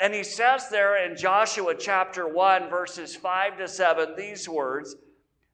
And 0.00 0.14
he 0.14 0.24
says 0.24 0.68
there 0.70 1.04
in 1.04 1.16
Joshua 1.16 1.74
chapter 1.78 2.26
1, 2.26 2.70
verses 2.70 3.14
5 3.14 3.58
to 3.58 3.68
7, 3.68 4.14
these 4.16 4.48
words 4.48 4.96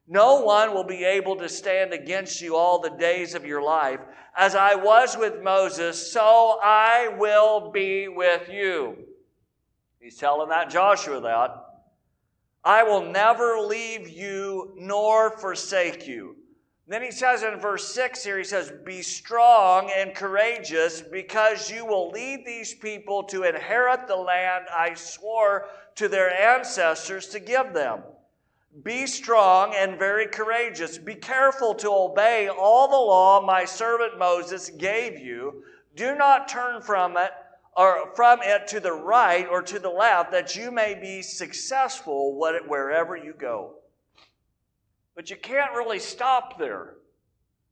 No 0.07 0.43
one 0.43 0.73
will 0.73 0.85
be 0.85 1.05
able 1.05 1.37
to 1.37 1.49
stand 1.49 1.93
against 1.93 2.41
you 2.41 2.55
all 2.55 2.81
the 2.81 2.91
days 2.91 3.35
of 3.35 3.45
your 3.45 3.63
life. 3.63 4.01
As 4.37 4.55
I 4.55 4.77
was 4.77 5.17
with 5.19 5.43
Moses, 5.43 6.13
so 6.13 6.61
I 6.63 7.09
will 7.19 7.73
be 7.73 8.07
with 8.07 8.49
you. 8.49 8.97
He's 10.01 10.17
telling 10.17 10.49
that 10.49 10.71
Joshua 10.71 11.21
that. 11.21 11.65
I 12.65 12.83
will 12.83 13.05
never 13.05 13.59
leave 13.61 14.09
you 14.09 14.73
nor 14.77 15.31
forsake 15.39 16.07
you. 16.07 16.37
Then 16.87 17.03
he 17.03 17.11
says 17.11 17.43
in 17.43 17.61
verse 17.61 17.93
6 17.93 18.25
here, 18.25 18.39
he 18.39 18.45
says, 18.45 18.73
Be 18.85 19.03
strong 19.03 19.91
and 19.95 20.15
courageous 20.15 21.03
because 21.03 21.71
you 21.71 21.85
will 21.85 22.11
lead 22.11 22.47
these 22.47 22.75
people 22.75 23.23
to 23.25 23.43
inherit 23.43 24.09
the 24.09 24.17
land 24.17 24.67
I 24.75 24.95
swore 24.95 25.69
to 25.97 26.09
their 26.09 26.31
ancestors 26.31 27.29
to 27.29 27.41
give 27.41 27.75
them. 27.75 28.03
Be 28.83 29.07
strong 29.07 29.75
and 29.75 29.99
very 29.99 30.29
courageous. 30.29 30.97
Be 30.97 31.15
careful 31.15 31.75
to 31.75 31.91
obey 31.91 32.49
all 32.49 32.89
the 32.89 32.97
law 32.97 33.45
my 33.45 33.65
servant 33.65 34.19
Moses 34.19 34.71
gave 34.71 35.19
you. 35.19 35.65
Do 35.95 36.15
not 36.15 36.49
turn 36.49 36.81
from 36.81 37.17
it 37.17 37.33
or 37.79 38.13
from 38.17 38.41
it 38.43 38.67
to 38.67 38.81
the 38.81 38.93
right 38.93 39.47
or 39.49 39.63
to 39.63 39.79
the 39.79 39.89
left 39.89 40.33
that 40.33 40.57
you 40.57 40.73
may 40.73 40.99
be 41.01 41.23
successful 41.23 42.37
wherever 42.37 43.17
you 43.17 43.33
go. 43.33 43.77
But 45.15 45.31
you 45.31 45.37
can't 45.37 45.73
really 45.73 46.01
stop 46.01 46.59
there. 46.59 46.95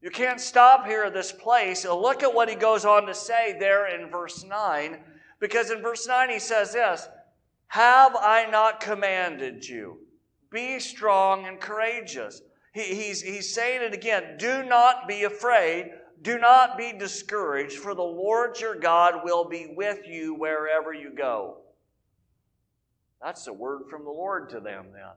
You 0.01 0.11
can't 0.11 0.41
stop 0.41 0.87
here 0.87 1.03
at 1.03 1.13
this 1.13 1.33
place. 1.33 1.85
Look 1.85 2.23
at 2.23 2.33
what 2.33 2.49
he 2.49 2.55
goes 2.55 2.85
on 2.85 3.07
to 3.07 3.15
say 3.15 3.57
there 3.59 3.89
in 3.89 4.09
verse 4.09 4.45
9, 4.45 5.01
because 5.41 5.73
in 5.73 5.83
verse 5.83 6.07
9 6.07 6.31
he 6.31 6.39
says 6.39 6.73
this 6.73 7.09
Have 7.67 8.15
I 8.15 8.47
not 8.49 8.79
commanded 8.79 9.67
you? 9.69 9.99
Be 10.53 10.79
strong 10.79 11.47
and 11.47 11.61
courageous. 11.61 12.43
He, 12.73 12.95
he's, 12.95 13.23
he's 13.23 13.53
saying 13.53 13.83
it 13.83 13.93
again. 13.93 14.37
Do 14.39 14.63
not 14.63 15.09
be 15.09 15.25
afraid. 15.25 15.91
Do 16.23 16.39
not 16.39 16.79
be 16.79 16.93
discouraged, 16.93 17.79
for 17.79 17.95
the 17.95 18.03
Lord 18.03 18.59
your 18.61 18.75
God 18.75 19.21
will 19.25 19.45
be 19.45 19.73
with 19.77 20.07
you 20.07 20.35
wherever 20.35 20.93
you 20.93 21.11
go. 21.11 21.59
That's 23.23 23.45
the 23.45 23.53
word 23.53 23.83
from 23.91 24.05
the 24.05 24.11
Lord 24.11 24.51
to 24.51 24.61
them 24.61 24.87
then. 24.93 25.13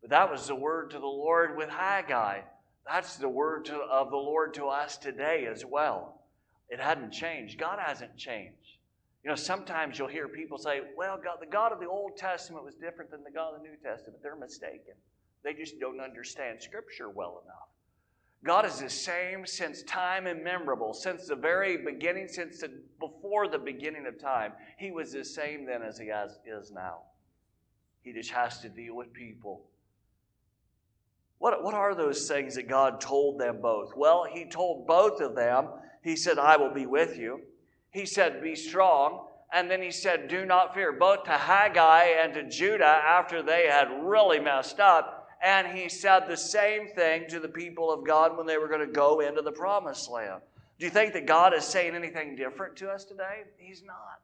But 0.00 0.10
that 0.10 0.30
was 0.30 0.46
the 0.46 0.54
word 0.54 0.90
to 0.90 0.98
the 0.98 1.06
Lord 1.06 1.56
with 1.56 1.68
Haggai. 1.68 2.40
That's 2.86 3.16
the 3.16 3.28
word 3.28 3.66
to, 3.66 3.76
of 3.76 4.10
the 4.10 4.16
Lord 4.16 4.54
to 4.54 4.66
us 4.66 4.96
today 4.96 5.46
as 5.50 5.64
well. 5.64 6.22
It 6.68 6.80
hadn't 6.80 7.12
changed. 7.12 7.58
God 7.58 7.78
hasn't 7.78 8.16
changed. 8.16 8.78
You 9.22 9.28
know, 9.28 9.36
sometimes 9.36 9.98
you'll 9.98 10.08
hear 10.08 10.28
people 10.28 10.56
say, 10.56 10.80
well, 10.96 11.18
God, 11.22 11.38
the 11.40 11.46
God 11.46 11.72
of 11.72 11.80
the 11.80 11.88
Old 11.88 12.16
Testament 12.16 12.64
was 12.64 12.74
different 12.74 13.10
than 13.10 13.22
the 13.22 13.30
God 13.30 13.54
of 13.54 13.62
the 13.62 13.68
New 13.68 13.76
Testament. 13.76 14.22
They're 14.22 14.36
mistaken. 14.36 14.94
They 15.44 15.52
just 15.52 15.78
don't 15.78 16.00
understand 16.00 16.62
Scripture 16.62 17.10
well 17.10 17.42
enough. 17.44 17.68
God 18.44 18.64
is 18.64 18.80
the 18.80 18.88
same 18.88 19.44
since 19.44 19.82
time 19.82 20.26
immemorable, 20.26 20.94
since 20.94 21.26
the 21.26 21.36
very 21.36 21.76
beginning, 21.76 22.26
since 22.28 22.60
the, 22.60 22.70
before 22.98 23.48
the 23.48 23.58
beginning 23.58 24.06
of 24.06 24.18
time. 24.18 24.52
He 24.78 24.90
was 24.90 25.12
the 25.12 25.24
same 25.24 25.66
then 25.66 25.82
as 25.82 25.98
he 25.98 26.08
has, 26.08 26.38
is 26.46 26.70
now. 26.70 27.00
He 28.02 28.12
just 28.12 28.30
has 28.30 28.60
to 28.60 28.70
deal 28.70 28.96
with 28.96 29.12
people 29.12 29.64
what, 31.40 31.64
what 31.64 31.72
are 31.72 31.94
those 31.94 32.28
things 32.28 32.54
that 32.56 32.68
God 32.68 33.00
told 33.00 33.40
them 33.40 33.62
both? 33.62 33.96
Well, 33.96 34.26
He 34.30 34.44
told 34.44 34.86
both 34.86 35.22
of 35.22 35.34
them, 35.34 35.68
He 36.04 36.14
said, 36.14 36.38
I 36.38 36.58
will 36.58 36.72
be 36.72 36.84
with 36.84 37.16
you. 37.16 37.40
He 37.90 38.04
said, 38.04 38.42
Be 38.42 38.54
strong. 38.54 39.26
And 39.50 39.70
then 39.70 39.80
He 39.80 39.90
said, 39.90 40.28
Do 40.28 40.44
not 40.44 40.74
fear, 40.74 40.92
both 40.92 41.24
to 41.24 41.30
Haggai 41.30 42.04
and 42.22 42.34
to 42.34 42.46
Judah 42.46 42.84
after 42.84 43.42
they 43.42 43.66
had 43.68 43.88
really 44.02 44.38
messed 44.38 44.80
up. 44.80 45.19
And 45.42 45.66
He 45.76 45.88
said 45.88 46.26
the 46.26 46.36
same 46.36 46.88
thing 46.88 47.28
to 47.28 47.40
the 47.40 47.48
people 47.48 47.92
of 47.92 48.06
God 48.06 48.36
when 48.36 48.46
they 48.46 48.58
were 48.58 48.68
going 48.68 48.86
to 48.86 48.92
go 48.92 49.20
into 49.20 49.42
the 49.42 49.52
promised 49.52 50.10
land. 50.10 50.42
Do 50.78 50.86
you 50.86 50.90
think 50.90 51.12
that 51.12 51.26
God 51.26 51.54
is 51.54 51.64
saying 51.64 51.94
anything 51.94 52.36
different 52.36 52.76
to 52.76 52.90
us 52.90 53.04
today? 53.04 53.44
He's 53.58 53.82
not. 53.82 54.20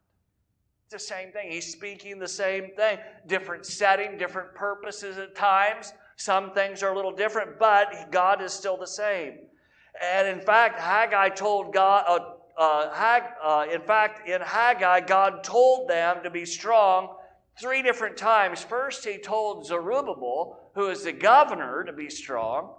It's 0.84 0.92
the 0.92 1.14
same 1.14 1.32
thing. 1.32 1.50
He's 1.50 1.70
speaking 1.70 2.18
the 2.18 2.28
same 2.28 2.70
thing, 2.76 2.98
different 3.26 3.66
setting, 3.66 4.16
different 4.16 4.54
purposes 4.54 5.18
at 5.18 5.34
times. 5.34 5.92
Some 6.16 6.52
things 6.52 6.82
are 6.82 6.92
a 6.92 6.96
little 6.96 7.12
different, 7.12 7.58
but 7.58 8.10
God 8.12 8.40
is 8.40 8.52
still 8.52 8.76
the 8.76 8.86
same. 8.86 9.38
And 10.00 10.28
in 10.28 10.40
fact, 10.40 10.78
Haggai 10.78 11.30
told 11.30 11.74
God, 11.74 12.04
uh, 12.06 12.60
uh, 12.60 12.94
Hag, 12.94 13.24
uh, 13.42 13.66
in 13.70 13.82
fact, 13.82 14.28
in 14.28 14.40
Haggai, 14.40 15.00
God 15.00 15.42
told 15.42 15.90
them 15.90 16.22
to 16.22 16.30
be 16.30 16.44
strong 16.44 17.15
three 17.60 17.82
different 17.82 18.16
times. 18.16 18.62
First, 18.62 19.04
he 19.04 19.18
told 19.18 19.66
Zerubbabel, 19.66 20.70
who 20.74 20.88
is 20.88 21.04
the 21.04 21.12
governor, 21.12 21.84
to 21.84 21.92
be 21.92 22.10
strong. 22.10 22.74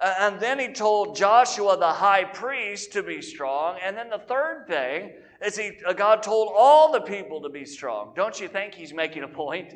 And 0.00 0.38
then 0.40 0.58
he 0.58 0.68
told 0.68 1.16
Joshua, 1.16 1.76
the 1.78 1.92
high 1.92 2.24
priest, 2.24 2.92
to 2.92 3.02
be 3.02 3.22
strong. 3.22 3.78
And 3.82 3.96
then 3.96 4.10
the 4.10 4.18
third 4.18 4.66
thing 4.68 5.12
is 5.42 5.56
he, 5.56 5.78
uh, 5.86 5.92
God 5.92 6.22
told 6.22 6.52
all 6.54 6.92
the 6.92 7.00
people 7.00 7.40
to 7.42 7.48
be 7.48 7.64
strong. 7.64 8.12
Don't 8.14 8.38
you 8.38 8.48
think 8.48 8.74
he's 8.74 8.92
making 8.92 9.22
a 9.22 9.28
point? 9.28 9.74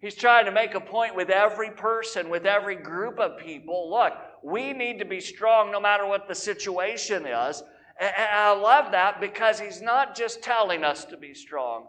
He's 0.00 0.14
trying 0.14 0.46
to 0.46 0.50
make 0.50 0.74
a 0.74 0.80
point 0.80 1.14
with 1.14 1.30
every 1.30 1.70
person, 1.70 2.28
with 2.28 2.44
every 2.44 2.76
group 2.76 3.20
of 3.20 3.38
people. 3.38 3.90
Look, 3.90 4.12
we 4.42 4.72
need 4.72 4.98
to 4.98 5.04
be 5.04 5.20
strong 5.20 5.70
no 5.70 5.80
matter 5.80 6.06
what 6.06 6.26
the 6.26 6.34
situation 6.34 7.24
is. 7.24 7.62
And 8.00 8.12
I 8.16 8.52
love 8.52 8.92
that 8.92 9.20
because 9.20 9.60
he's 9.60 9.80
not 9.80 10.16
just 10.16 10.42
telling 10.42 10.82
us 10.82 11.04
to 11.06 11.16
be 11.16 11.34
strong 11.34 11.86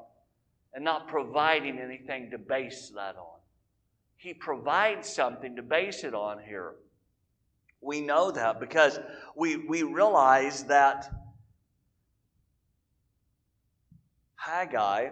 and 0.74 0.84
not 0.84 1.08
providing 1.08 1.80
anything 1.80 2.32
to 2.32 2.38
base 2.38 2.92
that 2.96 3.16
on. 3.16 3.40
He 4.18 4.34
provides 4.34 5.08
something 5.08 5.56
to 5.56 5.62
base 5.62 6.04
it 6.04 6.14
on 6.14 6.40
here. 6.44 6.76
We 7.82 8.02
know 8.02 8.32
that 8.32 8.60
because 8.60 9.00
we, 9.36 9.58
we 9.58 9.84
realize 9.84 10.64
that 10.66 11.12
Haggai 14.36 15.10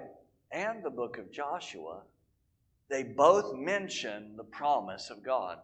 and 0.52 0.84
the 0.84 0.90
book 0.90 1.18
of 1.18 1.32
Joshua 1.32 2.02
they 2.92 3.04
both 3.04 3.56
mention 3.56 4.36
the 4.36 4.44
promise 4.44 5.10
of 5.10 5.24
God. 5.24 5.60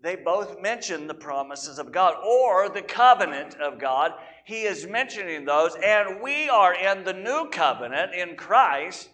They 0.00 0.14
both 0.14 0.60
mention 0.60 1.08
the 1.08 1.14
promises 1.14 1.80
of 1.80 1.90
God 1.90 2.14
or 2.24 2.68
the 2.68 2.82
covenant 2.82 3.56
of 3.56 3.80
God. 3.80 4.12
He 4.44 4.62
is 4.62 4.86
mentioning 4.86 5.44
those, 5.44 5.74
and 5.84 6.22
we 6.22 6.48
are 6.48 6.72
in 6.72 7.02
the 7.02 7.14
new 7.14 7.48
covenant 7.50 8.14
in 8.14 8.36
Christ. 8.36 9.10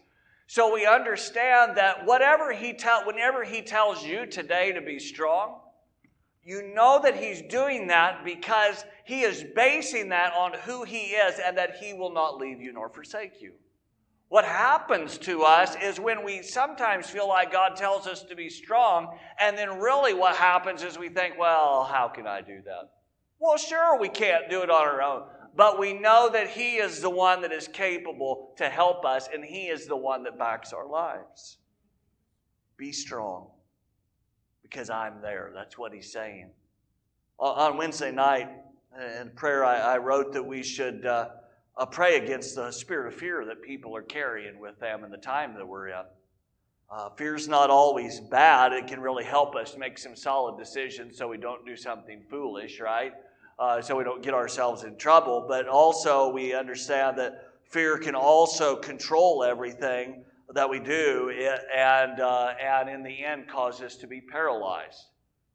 So 0.50 0.72
we 0.72 0.86
understand 0.86 1.76
that 1.76 2.06
whatever 2.06 2.54
he 2.54 2.72
tell, 2.72 3.06
whenever 3.06 3.44
he 3.44 3.60
tells 3.60 4.02
you 4.02 4.24
today 4.24 4.72
to 4.72 4.80
be 4.80 4.98
strong, 4.98 5.60
you 6.42 6.72
know 6.74 6.98
that 7.02 7.16
he's 7.16 7.42
doing 7.42 7.88
that 7.88 8.24
because 8.24 8.86
he 9.04 9.20
is 9.20 9.44
basing 9.54 10.08
that 10.08 10.32
on 10.32 10.54
who 10.64 10.84
he 10.84 11.08
is 11.08 11.38
and 11.38 11.58
that 11.58 11.76
he 11.76 11.92
will 11.92 12.14
not 12.14 12.38
leave 12.38 12.62
you 12.62 12.72
nor 12.72 12.88
forsake 12.88 13.42
you. 13.42 13.52
What 14.30 14.46
happens 14.46 15.18
to 15.18 15.42
us 15.42 15.76
is 15.82 16.00
when 16.00 16.24
we 16.24 16.40
sometimes 16.42 17.10
feel 17.10 17.28
like 17.28 17.52
God 17.52 17.76
tells 17.76 18.06
us 18.06 18.22
to 18.22 18.34
be 18.34 18.48
strong, 18.48 19.18
and 19.38 19.56
then 19.56 19.78
really 19.78 20.14
what 20.14 20.34
happens 20.34 20.82
is 20.82 20.98
we 20.98 21.10
think, 21.10 21.38
well, 21.38 21.84
how 21.84 22.08
can 22.08 22.26
I 22.26 22.40
do 22.40 22.62
that? 22.64 22.90
Well, 23.38 23.58
sure, 23.58 24.00
we 24.00 24.08
can't 24.08 24.48
do 24.48 24.62
it 24.62 24.70
on 24.70 24.86
our 24.86 25.02
own, 25.02 25.24
but 25.56 25.78
we 25.78 25.92
know 25.92 26.30
that 26.32 26.48
He 26.48 26.76
is 26.76 27.00
the 27.00 27.10
one 27.10 27.42
that 27.42 27.52
is 27.52 27.68
capable 27.68 28.52
to 28.56 28.68
help 28.68 29.04
us, 29.04 29.28
and 29.32 29.44
He 29.44 29.68
is 29.68 29.86
the 29.86 29.96
one 29.96 30.22
that 30.24 30.38
backs 30.38 30.72
our 30.72 30.86
lives. 30.86 31.58
Be 32.76 32.92
strong 32.92 33.48
because 34.62 34.90
I'm 34.90 35.20
there. 35.20 35.50
That's 35.54 35.76
what 35.76 35.92
He's 35.92 36.12
saying. 36.12 36.50
On 37.38 37.76
Wednesday 37.76 38.10
night 38.10 38.48
in 39.20 39.30
prayer, 39.30 39.64
I, 39.64 39.98
wrote 39.98 40.32
that 40.32 40.42
we 40.44 40.62
should. 40.62 41.06
Uh, 41.06 41.28
uh, 41.78 41.86
pray 41.86 42.16
against 42.16 42.56
the 42.56 42.72
spirit 42.72 43.06
of 43.06 43.14
fear 43.14 43.44
that 43.44 43.62
people 43.62 43.94
are 43.96 44.02
carrying 44.02 44.58
with 44.58 44.78
them 44.80 45.04
in 45.04 45.10
the 45.10 45.16
time 45.16 45.54
that 45.54 45.66
we're 45.66 45.88
in. 45.88 46.02
Uh, 46.90 47.10
fear's 47.10 47.46
not 47.46 47.70
always 47.70 48.18
bad. 48.18 48.72
It 48.72 48.86
can 48.86 49.00
really 49.00 49.24
help 49.24 49.54
us 49.54 49.76
make 49.76 49.96
some 49.96 50.16
solid 50.16 50.58
decisions 50.58 51.16
so 51.16 51.28
we 51.28 51.36
don't 51.36 51.64
do 51.64 51.76
something 51.76 52.22
foolish, 52.28 52.80
right? 52.80 53.12
Uh, 53.58 53.82
so 53.82 53.96
we 53.96 54.04
don't 54.04 54.22
get 54.22 54.34
ourselves 54.34 54.84
in 54.84 54.96
trouble. 54.96 55.44
But 55.48 55.66
also, 55.68 56.30
we 56.30 56.54
understand 56.54 57.18
that 57.18 57.52
fear 57.64 57.98
can 57.98 58.14
also 58.14 58.76
control 58.76 59.42
everything 59.42 60.24
that 60.54 60.68
we 60.68 60.78
do 60.78 61.30
and, 61.74 62.20
uh, 62.20 62.54
and 62.60 62.88
in 62.88 63.02
the 63.02 63.24
end 63.24 63.48
cause 63.48 63.82
us 63.82 63.96
to 63.96 64.06
be 64.06 64.20
paralyzed, 64.20 65.06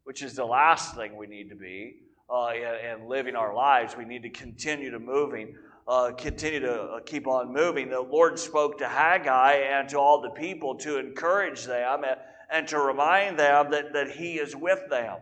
which 0.03 0.21
is 0.21 0.35
the 0.35 0.45
last 0.45 0.95
thing 0.95 1.17
we 1.17 1.25
need 1.27 1.49
to 1.49 1.55
be 1.55 1.95
uh, 2.29 2.51
in, 2.55 3.01
in 3.01 3.09
living 3.09 3.35
our 3.35 3.55
lives. 3.55 3.97
We 3.97 4.05
need 4.05 4.21
to 4.23 4.29
continue 4.29 4.91
to 4.91 4.99
moving 4.99 5.55
uh, 5.87 6.11
continue 6.11 6.59
to 6.61 6.81
uh, 6.81 6.99
keep 7.01 7.27
on 7.27 7.51
moving. 7.51 7.89
The 7.89 7.99
Lord 7.99 8.39
spoke 8.39 8.77
to 8.77 8.87
Haggai 8.87 9.53
and 9.53 9.89
to 9.89 9.99
all 9.99 10.21
the 10.21 10.29
people 10.29 10.75
to 10.79 10.97
encourage 10.97 11.65
them 11.65 12.03
and, 12.03 12.17
and 12.49 12.67
to 12.69 12.79
remind 12.79 13.37
them 13.37 13.71
that, 13.71 13.93
that 13.93 14.11
He 14.11 14.35
is 14.35 14.55
with 14.55 14.89
them. 14.89 15.17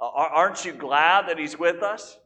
Aren't 0.00 0.64
you 0.64 0.72
glad 0.72 1.28
that 1.28 1.38
He's 1.38 1.58
with 1.58 1.82
us? 1.82 2.18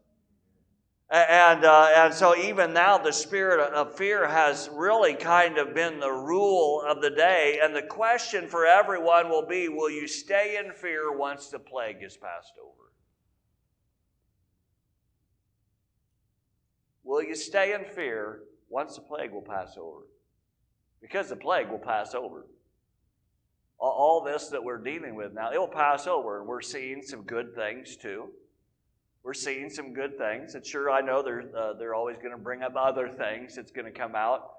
And, 1.10 1.64
uh, 1.64 1.90
and 1.94 2.14
so, 2.14 2.36
even 2.36 2.72
now, 2.72 2.98
the 2.98 3.12
spirit 3.12 3.60
of 3.60 3.96
fear 3.96 4.26
has 4.26 4.70
really 4.72 5.14
kind 5.14 5.58
of 5.58 5.74
been 5.74 6.00
the 6.00 6.10
rule 6.10 6.82
of 6.86 7.02
the 7.02 7.10
day. 7.10 7.60
And 7.62 7.76
the 7.76 7.82
question 7.82 8.48
for 8.48 8.66
everyone 8.66 9.28
will 9.28 9.46
be 9.46 9.68
Will 9.68 9.90
you 9.90 10.08
stay 10.08 10.56
in 10.58 10.72
fear 10.72 11.16
once 11.16 11.48
the 11.48 11.58
plague 11.58 11.98
is 12.02 12.16
passed 12.16 12.54
over? 12.60 12.74
Will 17.04 17.22
you 17.22 17.34
stay 17.34 17.74
in 17.74 17.84
fear 17.84 18.40
once 18.70 18.96
the 18.96 19.02
plague 19.02 19.30
will 19.30 19.42
pass 19.42 19.76
over? 19.78 20.06
Because 21.02 21.28
the 21.28 21.36
plague 21.36 21.68
will 21.68 21.78
pass 21.78 22.14
over. 22.14 22.46
All 23.78 24.22
this 24.22 24.48
that 24.48 24.62
we're 24.62 24.78
dealing 24.78 25.14
with 25.14 25.34
now, 25.34 25.52
it 25.52 25.58
will 25.58 25.68
pass 25.68 26.06
over, 26.06 26.38
and 26.38 26.48
we're 26.48 26.62
seeing 26.62 27.02
some 27.02 27.22
good 27.22 27.54
things 27.54 27.96
too. 27.96 28.30
We're 29.22 29.34
seeing 29.34 29.70
some 29.70 29.94
good 29.94 30.18
things. 30.18 30.54
And 30.54 30.64
sure, 30.64 30.90
I 30.90 31.00
know 31.00 31.22
they're, 31.22 31.44
uh, 31.56 31.72
they're 31.74 31.94
always 31.94 32.18
going 32.18 32.32
to 32.32 32.38
bring 32.38 32.62
up 32.62 32.74
other 32.76 33.08
things 33.08 33.56
that's 33.56 33.72
going 33.72 33.86
to 33.86 33.98
come 33.98 34.14
out. 34.14 34.50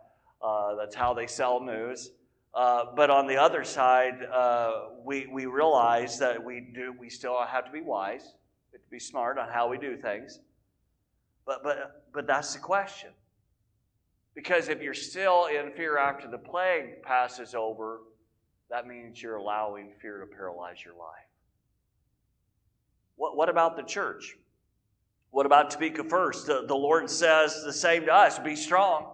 Uh, 0.41 0.75
that's 0.75 0.95
how 0.95 1.13
they 1.13 1.27
sell 1.27 1.59
news. 1.59 2.11
Uh, 2.53 2.85
but 2.95 3.09
on 3.09 3.27
the 3.27 3.37
other 3.37 3.63
side, 3.63 4.23
uh, 4.33 4.85
we, 5.03 5.27
we 5.27 5.45
realize 5.45 6.17
that 6.19 6.43
we, 6.43 6.61
do, 6.73 6.93
we 6.99 7.09
still 7.09 7.37
have 7.45 7.65
to 7.65 7.71
be 7.71 7.81
wise, 7.81 8.33
to 8.71 8.79
be 8.89 8.99
smart 8.99 9.37
on 9.37 9.49
how 9.49 9.69
we 9.69 9.77
do 9.77 9.97
things. 9.97 10.39
But, 11.45 11.63
but, 11.63 12.03
but 12.13 12.25
that's 12.25 12.53
the 12.53 12.59
question. 12.59 13.09
Because 14.33 14.67
if 14.67 14.81
you're 14.81 14.93
still 14.93 15.45
in 15.45 15.73
fear 15.73 15.97
after 15.97 16.27
the 16.27 16.37
plague 16.37 17.03
passes 17.03 17.53
over, 17.53 17.99
that 18.69 18.87
means 18.87 19.21
you're 19.21 19.35
allowing 19.35 19.91
fear 20.01 20.19
to 20.19 20.25
paralyze 20.25 20.83
your 20.83 20.95
life. 20.95 21.29
What, 23.15 23.37
what 23.37 23.49
about 23.49 23.77
the 23.77 23.83
church? 23.83 24.35
What 25.31 25.45
about 25.45 25.69
Topeka 25.69 26.03
First? 26.05 26.47
The, 26.47 26.65
the 26.67 26.75
Lord 26.75 27.09
says 27.09 27.63
the 27.63 27.73
same 27.73 28.05
to 28.05 28.13
us 28.13 28.39
be 28.39 28.55
strong. 28.55 29.11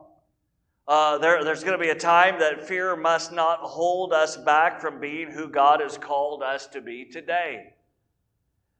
Uh, 0.87 1.17
there, 1.19 1.43
there's 1.43 1.63
going 1.63 1.77
to 1.77 1.83
be 1.83 1.89
a 1.89 1.95
time 1.95 2.39
that 2.39 2.67
fear 2.67 2.95
must 2.95 3.31
not 3.31 3.59
hold 3.59 4.13
us 4.13 4.35
back 4.37 4.81
from 4.81 4.99
being 4.99 5.29
who 5.31 5.47
God 5.47 5.79
has 5.79 5.97
called 5.97 6.43
us 6.43 6.67
to 6.67 6.81
be 6.81 7.05
today. 7.05 7.73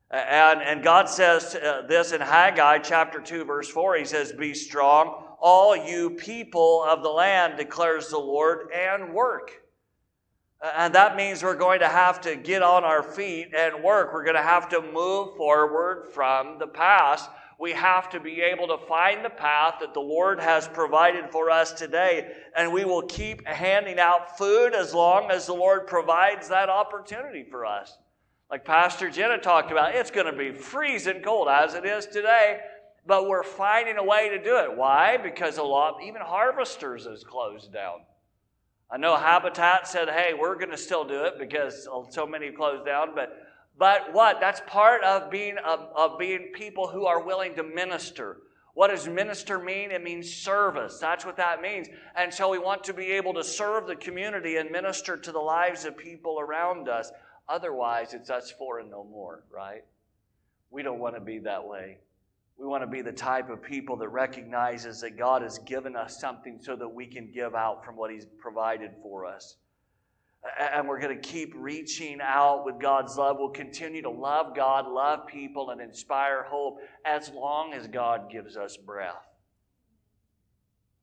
And, 0.10 0.62
and 0.62 0.84
God 0.84 1.08
says 1.08 1.56
uh, 1.56 1.84
this 1.88 2.12
in 2.12 2.20
Haggai 2.20 2.80
chapter 2.80 3.22
2, 3.22 3.46
verse 3.46 3.70
4. 3.70 3.96
He 3.96 4.06
says, 4.06 4.34
Be 4.34 4.54
strong, 4.54 5.24
all 5.40 5.76
you 5.76 6.10
people 6.10 6.84
of 6.84 7.02
the 7.02 7.10
land, 7.10 7.56
declares 7.58 8.10
the 8.10 8.18
Lord, 8.18 8.72
and 8.72 9.14
work. 9.14 9.61
Uh, 10.62 10.72
and 10.78 10.96
that 10.96 11.16
means 11.16 11.44
we're 11.44 11.56
going 11.56 11.80
to 11.80 11.88
have 11.88 12.22
to 12.22 12.36
get 12.36 12.62
on 12.62 12.84
our 12.84 13.02
feet 13.02 13.54
and 13.56 13.84
work. 13.84 14.14
We're 14.14 14.24
going 14.24 14.36
to 14.36 14.42
have 14.42 14.70
to 14.70 14.82
move 14.82 15.36
forward 15.36 16.12
from 16.14 16.60
the 16.60 16.68
past. 16.68 17.30
We 17.60 17.72
have 17.72 18.10
to 18.10 18.20
be 18.20 18.42
able 18.42 18.68
to 18.68 18.78
find 18.88 19.24
the 19.24 19.30
path 19.30 19.76
that 19.82 19.94
the 19.94 20.00
Lord 20.00 20.40
has 20.40 20.68
provided 20.68 21.30
for 21.32 21.50
us 21.50 21.74
today. 21.74 22.32
And 22.56 22.74
we 22.74 22.86
will 22.86 23.04
keep 23.04 23.46
handing 23.48 24.00
out 24.00 24.38
food 24.38 24.74
as 24.74 24.94
long 24.94 25.30
as 25.30 25.46
the 25.46 25.54
Lord 25.54 25.88
provides 25.88 26.50
that 26.50 26.70
opportunity 26.70 27.44
for 27.44 27.66
us. 27.66 27.98
Like 28.50 28.66
Pastor 28.66 29.10
Jenna 29.10 29.38
talked 29.38 29.72
about, 29.72 29.96
it's 29.96 30.12
going 30.12 30.26
to 30.26 30.38
be 30.38 30.52
freezing 30.52 31.22
cold 31.22 31.48
as 31.48 31.74
it 31.74 31.86
is 31.86 32.06
today, 32.06 32.60
but 33.06 33.30
we're 33.30 33.44
finding 33.44 33.98
a 33.98 34.04
way 34.04 34.28
to 34.30 34.44
do 34.44 34.58
it. 34.58 34.76
Why? 34.76 35.18
Because 35.18 35.58
a 35.58 35.64
lot, 35.64 36.04
even 36.04 36.22
Harvesters 36.22 37.06
is 37.06 37.24
closed 37.24 37.72
down. 37.72 38.02
I 38.92 38.98
know 38.98 39.16
Habitat 39.16 39.88
said, 39.88 40.10
hey, 40.10 40.34
we're 40.34 40.56
going 40.56 40.72
to 40.72 40.78
still 40.78 41.06
do 41.06 41.24
it 41.24 41.40
because 41.40 41.88
so 42.10 42.28
many 42.28 42.52
closed 42.52 42.86
down, 42.86 43.16
but 43.16 43.48
but 43.78 44.14
what? 44.14 44.40
That's 44.40 44.62
part 44.68 45.04
of 45.04 45.32
being 45.32 45.58
of, 45.58 45.88
of 45.96 46.20
being 46.20 46.52
people 46.54 46.88
who 46.88 47.06
are 47.06 47.24
willing 47.24 47.56
to 47.56 47.64
minister. 47.64 48.38
What 48.74 48.90
does 48.90 49.08
minister 49.08 49.60
mean? 49.60 49.92
It 49.92 50.04
means 50.04 50.32
service. 50.32 50.98
That's 51.00 51.26
what 51.26 51.38
that 51.38 51.62
means. 51.62 51.88
And 52.16 52.34
so 52.34 52.50
we 52.50 52.60
want 52.60 52.84
to 52.86 52.94
be 52.94 53.12
able 53.12 53.34
to 53.34 53.44
serve 53.44 53.88
the 53.88 53.96
community 53.96 54.58
and 54.58 54.70
minister 54.72 55.18
to 55.18 55.32
the 55.32 55.40
lives 55.40 55.86
of 55.86 55.98
people 55.98 56.40
around 56.40 56.88
us. 56.88 57.12
Otherwise, 57.50 58.14
it's 58.14 58.30
us 58.30 58.52
four 58.52 58.80
and 58.80 58.90
no 58.90 59.04
more, 59.04 59.44
right? 59.52 59.84
We 60.70 60.84
don't 60.84 61.00
want 61.00 61.16
to 61.16 61.22
be 61.22 61.40
that 61.40 61.68
way. 61.68 61.98
We 62.62 62.68
want 62.68 62.84
to 62.84 62.88
be 62.88 63.02
the 63.02 63.12
type 63.12 63.50
of 63.50 63.64
people 63.64 63.98
that 63.98 64.10
recognizes 64.10 65.02
that 65.02 65.18
God 65.18 65.42
has 65.42 65.58
given 65.58 65.96
us 65.96 66.20
something 66.20 66.60
so 66.62 66.76
that 66.76 66.88
we 66.88 67.08
can 67.08 67.32
give 67.34 67.56
out 67.56 67.84
from 67.84 67.96
what 67.96 68.12
He's 68.12 68.28
provided 68.40 68.92
for 69.02 69.26
us. 69.26 69.58
And 70.60 70.88
we're 70.88 71.00
going 71.00 71.20
to 71.20 71.28
keep 71.28 71.54
reaching 71.56 72.20
out 72.22 72.64
with 72.64 72.80
God's 72.80 73.18
love. 73.18 73.38
We'll 73.40 73.50
continue 73.50 74.04
to 74.04 74.12
love 74.12 74.56
God, 74.56 74.88
love 74.88 75.26
people, 75.26 75.72
and 75.72 75.82
inspire 75.82 76.44
hope 76.44 76.78
as 77.04 77.32
long 77.32 77.74
as 77.74 77.88
God 77.88 78.30
gives 78.32 78.56
us 78.56 78.78
breath. 78.78 79.31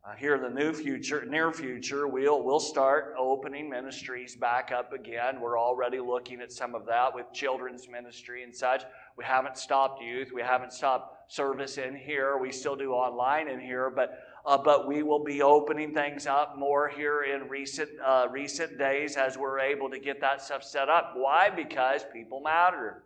Uh, 0.08 0.14
here 0.14 0.34
in 0.34 0.40
the 0.40 0.48
new 0.48 0.72
future, 0.72 1.26
near 1.26 1.52
future, 1.52 2.08
we'll, 2.08 2.42
we'll 2.42 2.60
start 2.60 3.14
opening 3.18 3.68
ministries 3.68 4.34
back 4.36 4.72
up 4.72 4.94
again. 4.94 5.38
We're 5.38 5.58
already 5.58 6.00
looking 6.00 6.40
at 6.40 6.50
some 6.50 6.74
of 6.74 6.86
that 6.86 7.14
with 7.14 7.26
children's 7.34 7.88
ministry 7.88 8.42
and 8.42 8.54
such. 8.54 8.84
We 9.18 9.24
haven't 9.24 9.58
stopped 9.58 10.02
youth. 10.02 10.30
We 10.32 10.40
haven't 10.40 10.72
stopped 10.72 11.30
service 11.30 11.76
in 11.76 11.94
here. 11.94 12.38
We 12.38 12.52
still 12.52 12.76
do 12.76 12.92
online 12.92 13.48
in 13.48 13.60
here, 13.60 13.90
but 13.90 14.20
uh, 14.46 14.56
but 14.56 14.88
we 14.88 15.02
will 15.02 15.22
be 15.22 15.42
opening 15.42 15.92
things 15.92 16.26
up 16.26 16.56
more 16.56 16.88
here 16.88 17.24
in 17.24 17.46
recent 17.46 17.90
uh, 18.02 18.28
recent 18.30 18.78
days 18.78 19.16
as 19.16 19.36
we're 19.36 19.58
able 19.58 19.90
to 19.90 19.98
get 19.98 20.22
that 20.22 20.40
stuff 20.40 20.62
set 20.62 20.88
up. 20.88 21.12
Why? 21.16 21.50
Because 21.50 22.06
people 22.14 22.40
matter. 22.40 23.02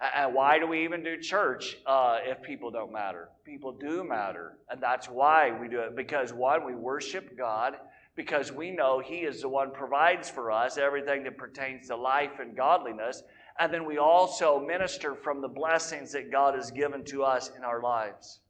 And 0.00 0.34
why 0.34 0.58
do 0.58 0.66
we 0.66 0.84
even 0.84 1.04
do 1.04 1.16
church 1.18 1.78
uh, 1.86 2.18
if 2.24 2.42
people 2.42 2.70
don't 2.70 2.92
matter? 2.92 3.28
People 3.44 3.72
do 3.72 4.02
matter. 4.02 4.58
And 4.68 4.82
that's 4.82 5.08
why 5.08 5.56
we 5.58 5.68
do 5.68 5.80
it. 5.80 5.94
Because, 5.94 6.32
one, 6.32 6.64
we 6.64 6.74
worship 6.74 7.36
God 7.38 7.76
because 8.16 8.52
we 8.52 8.70
know 8.70 9.00
He 9.00 9.18
is 9.18 9.40
the 9.40 9.48
one 9.48 9.72
provides 9.72 10.28
for 10.28 10.50
us 10.50 10.78
everything 10.78 11.24
that 11.24 11.36
pertains 11.36 11.88
to 11.88 11.96
life 11.96 12.38
and 12.40 12.56
godliness. 12.56 13.22
And 13.58 13.72
then 13.72 13.84
we 13.84 13.98
also 13.98 14.60
minister 14.60 15.14
from 15.14 15.40
the 15.40 15.48
blessings 15.48 16.12
that 16.12 16.30
God 16.30 16.54
has 16.54 16.70
given 16.70 17.04
to 17.04 17.22
us 17.22 17.50
in 17.56 17.62
our 17.62 17.80
lives. 17.80 18.40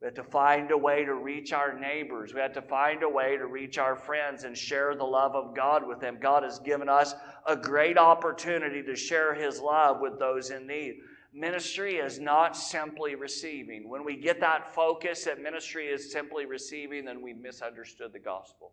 We 0.00 0.06
have 0.06 0.14
to 0.14 0.22
find 0.22 0.70
a 0.70 0.78
way 0.78 1.04
to 1.04 1.14
reach 1.14 1.52
our 1.52 1.76
neighbors. 1.76 2.32
We 2.32 2.40
have 2.40 2.52
to 2.52 2.62
find 2.62 3.02
a 3.02 3.08
way 3.08 3.36
to 3.36 3.46
reach 3.46 3.78
our 3.78 3.96
friends 3.96 4.44
and 4.44 4.56
share 4.56 4.94
the 4.94 5.04
love 5.04 5.34
of 5.34 5.56
God 5.56 5.86
with 5.86 5.98
them. 5.98 6.18
God 6.20 6.44
has 6.44 6.60
given 6.60 6.88
us 6.88 7.14
a 7.48 7.56
great 7.56 7.98
opportunity 7.98 8.82
to 8.82 8.94
share 8.94 9.34
His 9.34 9.60
love 9.60 10.00
with 10.00 10.18
those 10.18 10.50
in 10.50 10.66
need. 10.66 10.98
Ministry 11.32 11.96
is 11.96 12.20
not 12.20 12.56
simply 12.56 13.14
receiving. 13.14 13.88
When 13.88 14.04
we 14.04 14.16
get 14.16 14.40
that 14.40 14.74
focus 14.74 15.24
that 15.24 15.42
ministry 15.42 15.86
is 15.86 16.12
simply 16.12 16.46
receiving, 16.46 17.04
then 17.04 17.22
we've 17.22 17.38
misunderstood 17.38 18.12
the 18.12 18.18
gospel. 18.18 18.72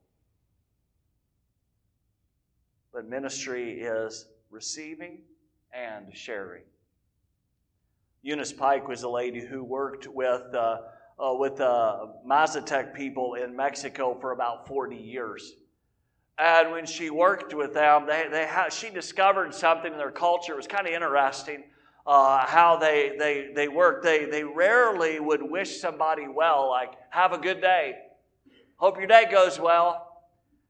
But 2.94 3.08
ministry 3.08 3.82
is 3.82 4.28
receiving 4.52 5.20
and 5.74 6.16
sharing. 6.16 6.64
Eunice 8.22 8.54
Pike 8.54 8.88
was 8.88 9.04
a 9.04 9.10
lady 9.10 9.42
who 9.42 9.64
worked 9.64 10.08
with. 10.08 10.54
Uh, 10.54 10.78
uh, 11.18 11.34
with 11.34 11.56
the 11.56 11.66
uh, 11.66 12.08
Mazatec 12.28 12.94
people 12.94 13.36
in 13.36 13.56
Mexico 13.56 14.18
for 14.20 14.34
about 14.34 14.68
40 14.68 14.98
years. 14.98 15.54
And 16.38 16.72
when 16.72 16.86
she 16.86 17.10
worked 17.10 17.54
with 17.54 17.74
them, 17.74 18.06
they, 18.08 18.28
they 18.30 18.46
ha- 18.46 18.70
she 18.70 18.90
discovered 18.90 19.54
something 19.54 19.92
in 19.92 19.98
their 19.98 20.12
culture. 20.12 20.54
It 20.54 20.58
was 20.58 20.68
kind 20.68 20.86
of 20.86 20.94
interesting 20.94 21.64
uh, 22.06 22.46
how 22.46 22.76
they, 22.78 23.16
they, 23.18 23.52
they 23.56 23.68
worked. 23.68 24.04
They, 24.04 24.26
they 24.26 24.44
rarely 24.44 25.20
would 25.20 25.42
wish 25.42 25.80
somebody 25.80 26.28
well, 26.28 26.70
like, 26.70 26.92
have 27.10 27.32
a 27.32 27.38
good 27.38 27.62
day. 27.62 27.96
Hope 28.78 28.98
your 28.98 29.08
day 29.08 29.26
goes 29.32 29.60
well. 29.60 30.02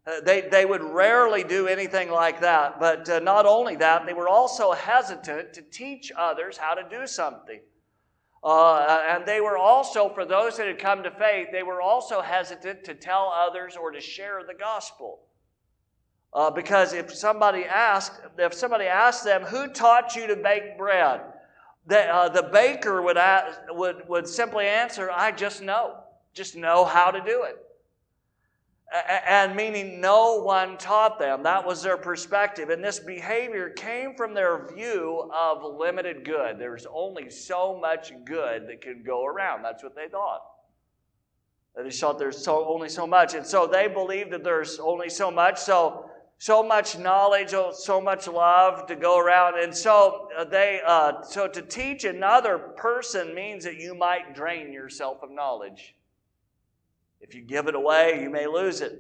Uh, 0.06 0.22
they, 0.22 0.42
they 0.42 0.66
would 0.66 0.84
rarely 0.84 1.44
do 1.44 1.68
anything 1.68 2.12
like 2.12 2.42
that. 2.42 2.80
But 2.80 3.10
uh, 3.10 3.20
not 3.20 3.48
only 3.48 3.76
that, 3.78 4.06
they 4.06 4.14
were 4.14 4.30
also 4.30 4.72
hesitant 4.72 5.54
to 5.54 5.64
teach 5.64 6.12
others 6.16 6.58
how 6.58 6.76
to 6.76 6.88
do 6.88 7.08
something. 7.08 7.60
Uh, 8.44 9.04
and 9.10 9.26
they 9.26 9.42
were 9.42 9.58
also, 9.58 10.10
for 10.10 10.24
those 10.24 10.58
that 10.58 10.68
had 10.68 10.78
come 10.78 11.02
to 11.02 11.10
faith, 11.10 11.48
they 11.52 11.64
were 11.64 11.82
also 11.82 12.22
hesitant 12.22 12.84
to 12.84 12.94
tell 12.94 13.34
others 13.36 13.76
or 13.76 13.90
to 13.90 14.00
share 14.00 14.44
the 14.48 14.54
gospel. 14.54 15.22
Uh, 16.36 16.52
because 16.52 16.92
if 16.92 17.16
somebody 17.16 17.64
asked, 17.64 18.20
if 18.38 18.54
somebody 18.54 18.86
asked 18.86 19.24
them, 19.24 19.44
"Who 19.44 19.70
taught 19.70 20.18
you 20.18 20.28
to 20.28 20.36
bake 20.36 20.78
bread?" 20.78 21.22
the, 21.88 22.02
uh, 22.14 22.30
the 22.30 22.44
baker 22.44 23.02
would, 23.02 23.18
ask, 23.18 23.58
would 23.70 24.08
would 24.10 24.28
simply 24.28 24.68
answer, 24.68 25.10
"I 25.10 25.32
just 25.32 25.62
know, 25.62 26.04
just 26.34 26.58
know 26.58 26.84
how 26.84 27.10
to 27.10 27.22
do 27.22 27.44
it." 27.44 27.58
and 29.28 29.56
meaning 29.56 30.00
no 30.00 30.42
one 30.44 30.78
taught 30.78 31.18
them. 31.20 31.44
That 31.44 31.66
was 31.66 31.82
their 31.82 31.98
perspective. 31.98 32.70
And 32.70 32.84
this 32.84 33.00
behavior 33.00 33.72
came 33.72 34.16
from 34.16 34.34
their 34.34 34.72
view 34.74 35.30
of 35.34 35.64
limited 35.64 36.24
good. 36.24 36.60
There's 36.60 36.86
only 36.86 37.30
so 37.30 37.78
much 37.80 38.14
good 38.26 38.68
that 38.68 38.82
can 38.82 39.04
go 39.04 39.26
around. 39.26 39.64
That's 39.64 39.84
what 39.84 39.96
they 39.96 40.08
thought. 40.08 40.42
They 41.76 41.90
thought 41.90 42.20
there's 42.20 42.38
so, 42.38 42.66
only 42.68 42.88
so 42.88 43.06
much. 43.06 43.34
And 43.34 43.46
so 43.46 43.68
they 43.68 43.88
believed 43.88 44.32
that 44.32 44.44
there's 44.44 44.80
only 44.80 45.10
so 45.10 45.30
much. 45.30 45.60
So 45.60 46.10
so 46.38 46.62
much 46.62 46.98
knowledge, 46.98 47.54
oh, 47.54 47.72
so 47.72 48.02
much 48.02 48.28
love 48.28 48.88
to 48.88 48.96
go 48.96 49.18
around, 49.18 49.58
and 49.58 49.76
so 49.76 50.28
uh, 50.38 50.44
they 50.44 50.82
uh, 50.86 51.22
so 51.22 51.48
to 51.48 51.62
teach 51.62 52.04
another 52.04 52.58
person 52.58 53.34
means 53.34 53.64
that 53.64 53.78
you 53.78 53.96
might 53.96 54.36
drain 54.36 54.74
yourself 54.74 55.24
of 55.24 55.32
knowledge. 55.32 55.96
If 57.22 57.34
you 57.34 57.42
give 57.42 57.68
it 57.68 57.76
away, 57.76 58.22
you 58.22 58.30
may 58.30 58.48
lose 58.48 58.82
it. 58.82 59.00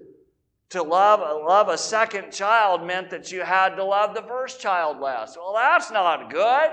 To 0.70 0.82
love 0.82 1.20
love 1.20 1.68
a 1.68 1.78
second 1.78 2.32
child 2.32 2.86
meant 2.86 3.10
that 3.12 3.32
you 3.32 3.42
had 3.42 3.76
to 3.76 3.84
love 3.84 4.16
the 4.16 4.24
first 4.24 4.60
child 4.60 5.00
less. 5.00 5.38
Well, 5.38 5.54
that's 5.54 5.92
not 5.92 6.32
good. 6.32 6.72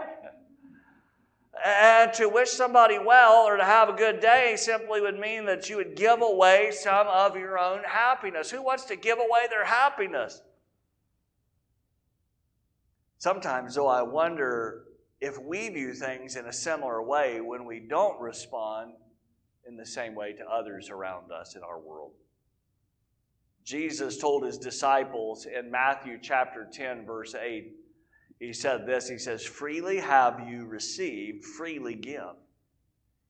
And 1.64 2.12
to 2.14 2.28
wish 2.28 2.50
somebody 2.50 2.98
well 2.98 3.42
or 3.46 3.56
to 3.56 3.64
have 3.64 3.88
a 3.88 3.92
good 3.92 4.20
day 4.20 4.54
simply 4.56 5.00
would 5.00 5.18
mean 5.18 5.44
that 5.44 5.68
you 5.68 5.76
would 5.76 5.94
give 5.94 6.22
away 6.22 6.70
some 6.72 7.06
of 7.08 7.36
your 7.36 7.58
own 7.58 7.82
happiness. 7.84 8.50
Who 8.50 8.62
wants 8.62 8.84
to 8.86 8.96
give 8.96 9.18
away 9.18 9.46
their 9.50 9.66
happiness? 9.66 10.40
Sometimes, 13.22 13.76
though, 13.76 13.86
I 13.86 14.02
wonder 14.02 14.82
if 15.20 15.40
we 15.40 15.68
view 15.68 15.92
things 15.94 16.34
in 16.34 16.46
a 16.46 16.52
similar 16.52 17.00
way 17.00 17.40
when 17.40 17.64
we 17.64 17.78
don't 17.78 18.20
respond 18.20 18.94
in 19.64 19.76
the 19.76 19.86
same 19.86 20.16
way 20.16 20.32
to 20.32 20.44
others 20.44 20.90
around 20.90 21.30
us 21.30 21.54
in 21.54 21.62
our 21.62 21.78
world. 21.78 22.10
Jesus 23.62 24.18
told 24.18 24.44
his 24.44 24.58
disciples 24.58 25.46
in 25.46 25.70
Matthew 25.70 26.18
chapter 26.20 26.66
10, 26.72 27.06
verse 27.06 27.36
8, 27.36 27.70
he 28.40 28.52
said 28.52 28.88
this 28.88 29.08
He 29.08 29.18
says, 29.18 29.44
Freely 29.44 29.98
have 29.98 30.40
you 30.48 30.66
received, 30.66 31.44
freely 31.44 31.94
give. 31.94 32.34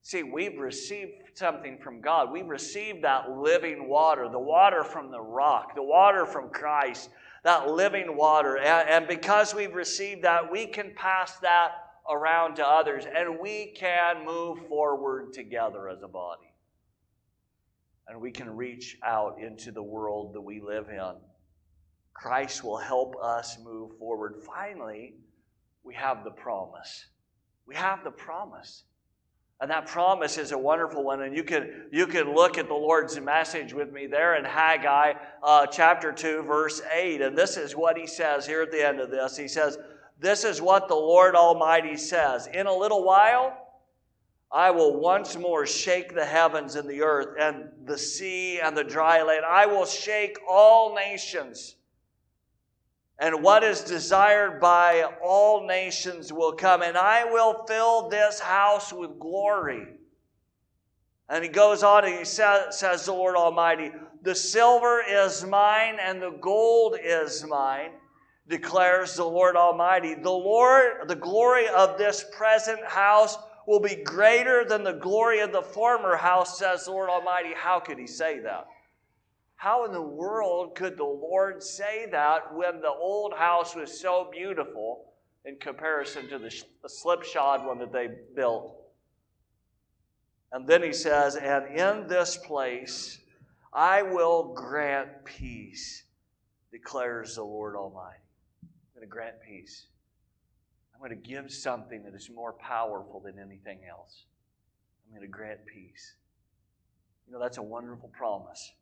See, 0.01 0.23
we've 0.23 0.57
received 0.57 1.11
something 1.35 1.77
from 1.77 2.01
God. 2.01 2.31
We've 2.31 2.49
received 2.49 3.03
that 3.03 3.29
living 3.29 3.87
water, 3.87 4.27
the 4.27 4.39
water 4.39 4.83
from 4.83 5.11
the 5.11 5.21
rock, 5.21 5.75
the 5.75 5.83
water 5.83 6.25
from 6.25 6.49
Christ 6.49 7.11
that 7.43 7.69
living 7.69 8.15
water. 8.15 8.57
And, 8.57 8.89
and 8.89 9.07
because 9.07 9.53
we've 9.53 9.75
received 9.75 10.23
that, 10.23 10.51
we 10.51 10.65
can 10.65 10.93
pass 10.95 11.37
that 11.39 11.71
around 12.09 12.55
to 12.55 12.67
others 12.67 13.05
and 13.05 13.39
we 13.39 13.73
can 13.75 14.25
move 14.25 14.67
forward 14.67 15.33
together 15.33 15.89
as 15.89 16.01
a 16.01 16.07
body. 16.07 16.53
And 18.07 18.19
we 18.19 18.31
can 18.31 18.55
reach 18.55 18.97
out 19.03 19.39
into 19.39 19.71
the 19.71 19.83
world 19.83 20.33
that 20.33 20.41
we 20.41 20.59
live 20.59 20.89
in. 20.89 21.13
Christ 22.13 22.63
will 22.63 22.77
help 22.77 23.15
us 23.21 23.57
move 23.63 23.97
forward. 23.97 24.35
Finally, 24.45 25.15
we 25.83 25.93
have 25.95 26.23
the 26.23 26.31
promise. 26.31 27.07
We 27.65 27.75
have 27.75 28.03
the 28.03 28.11
promise. 28.11 28.83
And 29.63 29.71
that 29.71 29.85
promise 29.85 30.37
is 30.37 30.51
a 30.51 30.57
wonderful 30.57 31.05
one. 31.05 31.21
And 31.21 31.33
you 31.33 31.41
can, 31.41 31.85
you 31.89 32.05
can 32.05 32.35
look 32.35 32.57
at 32.57 32.67
the 32.67 32.73
Lord's 32.73 33.17
message 33.17 33.71
with 33.71 33.93
me 33.93 34.07
there 34.07 34.35
in 34.35 34.43
Haggai 34.43 35.13
uh, 35.41 35.67
chapter 35.67 36.11
2, 36.11 36.41
verse 36.41 36.81
8. 36.93 37.21
And 37.21 37.37
this 37.37 37.55
is 37.55 37.73
what 37.73 37.97
he 37.97 38.05
says 38.05 38.45
here 38.45 38.63
at 38.63 38.73
the 38.73 38.85
end 38.85 38.99
of 38.99 39.09
this. 39.09 39.37
He 39.37 39.47
says, 39.47 39.77
This 40.19 40.43
is 40.43 40.61
what 40.61 40.89
the 40.89 40.95
Lord 40.95 41.33
Almighty 41.33 41.95
says. 41.95 42.47
In 42.47 42.67
a 42.67 42.73
little 42.75 43.05
while, 43.05 43.55
I 44.51 44.69
will 44.71 44.99
once 44.99 45.37
more 45.37 45.65
shake 45.65 46.13
the 46.13 46.25
heavens 46.25 46.75
and 46.75 46.89
the 46.89 47.01
earth 47.01 47.37
and 47.39 47.69
the 47.85 47.97
sea 47.97 48.59
and 48.59 48.75
the 48.75 48.83
dry 48.83 49.23
land. 49.23 49.45
I 49.45 49.65
will 49.65 49.85
shake 49.85 50.39
all 50.45 50.93
nations 50.93 51.75
and 53.19 53.43
what 53.43 53.63
is 53.63 53.81
desired 53.81 54.59
by 54.59 55.03
all 55.23 55.65
nations 55.67 56.33
will 56.33 56.53
come, 56.53 56.81
and 56.81 56.97
I 56.97 57.25
will 57.25 57.65
fill 57.67 58.09
this 58.09 58.39
house 58.39 58.91
with 58.91 59.19
glory. 59.19 59.87
And 61.29 61.43
he 61.43 61.49
goes 61.49 61.83
on 61.83 62.05
and 62.05 62.17
he 62.17 62.25
says, 62.25 62.77
says 62.77 63.05
the 63.05 63.13
Lord 63.13 63.35
Almighty, 63.35 63.91
The 64.23 64.35
silver 64.35 65.01
is 65.07 65.45
mine 65.45 65.97
and 66.01 66.21
the 66.21 66.37
gold 66.41 66.97
is 67.01 67.45
mine, 67.45 67.91
declares 68.47 69.15
the 69.15 69.25
Lord 69.25 69.55
Almighty. 69.55 70.15
The 70.15 70.29
Lord, 70.29 71.07
the 71.07 71.15
glory 71.15 71.67
of 71.69 71.97
this 71.97 72.25
present 72.35 72.83
house 72.85 73.37
will 73.67 73.79
be 73.79 73.95
greater 74.03 74.65
than 74.65 74.83
the 74.83 74.93
glory 74.93 75.39
of 75.39 75.51
the 75.51 75.61
former 75.61 76.17
house, 76.17 76.59
says 76.59 76.85
the 76.85 76.91
Lord 76.91 77.09
Almighty. 77.09 77.53
How 77.55 77.79
could 77.79 77.97
he 77.97 78.07
say 78.07 78.39
that? 78.39 78.67
How 79.63 79.85
in 79.85 79.93
the 79.93 80.01
world 80.01 80.75
could 80.75 80.97
the 80.97 81.05
Lord 81.05 81.63
say 81.63 82.05
that 82.11 82.53
when 82.53 82.81
the 82.81 82.91
old 82.91 83.33
house 83.33 83.77
was 83.77 83.97
so 83.97 84.29
beautiful 84.29 85.13
in 85.45 85.55
comparison 85.55 86.27
to 86.27 86.37
the, 86.37 86.89
slipshod 86.89 87.65
one 87.65 87.79
that 87.79 87.93
they 87.93 88.09
built? 88.35 88.75
And 90.51 90.67
then 90.67 90.83
he 90.83 90.91
says, 90.91 91.37
And 91.37 91.79
in 91.79 92.09
this 92.09 92.35
place 92.35 93.19
I 93.71 94.01
will 94.01 94.53
grant 94.53 95.23
peace, 95.23 96.03
declares 96.69 97.35
the 97.35 97.43
Lord 97.45 97.77
Almighty. 97.77 98.19
I'm 98.63 98.69
going 98.95 99.07
to 99.07 99.09
grant 99.09 99.35
peace. 99.47 99.85
I'm 100.93 100.99
going 100.99 101.17
to 101.17 101.29
give 101.29 101.49
something 101.49 102.03
that 102.03 102.13
is 102.13 102.29
more 102.29 102.51
powerful 102.51 103.21
than 103.21 103.39
anything 103.39 103.79
else. 103.89 104.25
I'm 105.07 105.17
going 105.17 105.25
to 105.25 105.33
grant 105.33 105.65
peace. 105.65 106.15
You 107.27 107.31
know, 107.31 107.39
that's 107.39 107.59
a 107.59 107.63
wonderful 107.63 108.09
promise. 108.09 108.73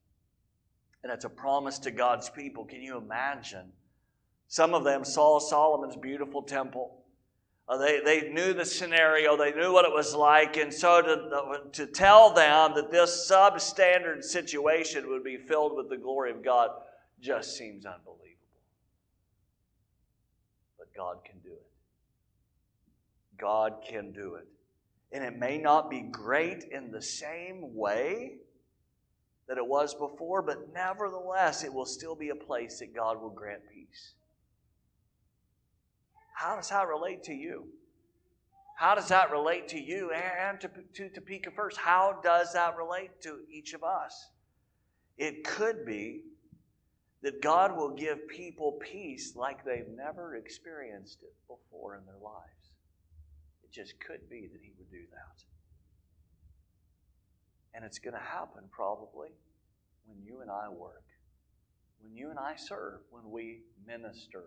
And 1.03 1.11
it's 1.11 1.25
a 1.25 1.29
promise 1.29 1.79
to 1.79 1.91
God's 1.91 2.29
people. 2.29 2.65
Can 2.65 2.81
you 2.81 2.97
imagine? 2.97 3.71
Some 4.47 4.73
of 4.73 4.83
them 4.83 5.03
saw 5.05 5.39
Solomon's 5.39 5.95
beautiful 5.95 6.41
temple. 6.41 7.01
Uh, 7.67 7.77
they, 7.77 8.01
they 8.01 8.29
knew 8.29 8.53
the 8.53 8.65
scenario, 8.65 9.37
they 9.37 9.53
knew 9.53 9.71
what 9.71 9.85
it 9.85 9.93
was 9.93 10.13
like, 10.13 10.57
and 10.57 10.73
so 10.73 11.01
to, 11.01 11.69
to 11.71 11.85
tell 11.85 12.33
them 12.33 12.73
that 12.75 12.91
this 12.91 13.31
substandard 13.31 14.23
situation 14.23 15.07
would 15.09 15.23
be 15.23 15.37
filled 15.37 15.77
with 15.77 15.89
the 15.89 15.95
glory 15.95 16.31
of 16.31 16.43
God 16.43 16.71
just 17.21 17.55
seems 17.55 17.85
unbelievable. 17.85 18.19
But 20.77 20.93
God 20.93 21.19
can 21.23 21.39
do 21.39 21.53
it. 21.53 21.67
God 23.37 23.75
can 23.87 24.11
do 24.11 24.35
it. 24.35 24.47
And 25.13 25.23
it 25.23 25.37
may 25.37 25.57
not 25.57 25.89
be 25.89 26.01
great 26.01 26.65
in 26.65 26.91
the 26.91 27.01
same 27.01 27.73
way 27.75 28.33
it 29.57 29.67
was 29.67 29.93
before, 29.93 30.41
but 30.41 30.73
nevertheless, 30.73 31.63
it 31.63 31.73
will 31.73 31.85
still 31.85 32.15
be 32.15 32.29
a 32.29 32.35
place 32.35 32.79
that 32.79 32.95
God 32.95 33.21
will 33.21 33.29
grant 33.29 33.61
peace. 33.73 34.13
How 36.33 36.55
does 36.55 36.69
that 36.69 36.87
relate 36.87 37.23
to 37.23 37.33
you? 37.33 37.67
How 38.77 38.95
does 38.95 39.09
that 39.09 39.31
relate 39.31 39.67
to 39.69 39.79
you 39.79 40.11
and 40.11 40.59
to, 40.61 40.69
to 40.95 41.09
Topeka 41.09 41.51
First? 41.51 41.77
How 41.77 42.19
does 42.23 42.53
that 42.53 42.77
relate 42.77 43.21
to 43.21 43.39
each 43.51 43.73
of 43.73 43.83
us? 43.83 44.31
It 45.17 45.43
could 45.43 45.85
be 45.85 46.23
that 47.21 47.43
God 47.43 47.77
will 47.77 47.91
give 47.91 48.27
people 48.27 48.79
peace 48.81 49.35
like 49.35 49.63
they've 49.63 49.87
never 49.95 50.35
experienced 50.35 51.19
it 51.21 51.35
before 51.47 51.95
in 51.95 52.05
their 52.05 52.17
lives. 52.23 52.71
It 53.63 53.71
just 53.71 53.99
could 53.99 54.27
be 54.29 54.49
that 54.51 54.61
He 54.63 54.71
would 54.79 54.89
do 54.89 55.03
that. 55.11 55.50
And 57.73 57.85
it's 57.85 57.99
going 57.99 58.13
to 58.13 58.19
happen 58.19 58.63
probably 58.71 59.29
when 60.05 60.17
you 60.23 60.41
and 60.41 60.49
I 60.49 60.69
work, 60.69 61.03
when 62.01 62.15
you 62.15 62.29
and 62.29 62.39
I 62.39 62.55
serve, 62.55 62.99
when 63.09 63.29
we 63.31 63.61
minister. 63.87 64.43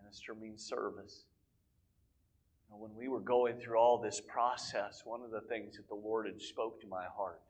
Minister 0.00 0.34
means 0.34 0.62
service. 0.62 1.24
And 2.70 2.80
when 2.80 2.94
we 2.94 3.08
were 3.08 3.20
going 3.20 3.58
through 3.58 3.78
all 3.78 3.98
this 3.98 4.20
process, 4.20 5.02
one 5.04 5.22
of 5.22 5.30
the 5.30 5.40
things 5.40 5.76
that 5.76 5.88
the 5.88 5.94
Lord 5.94 6.26
had 6.26 6.40
spoke 6.40 6.80
to 6.80 6.86
my 6.86 7.04
heart 7.16 7.40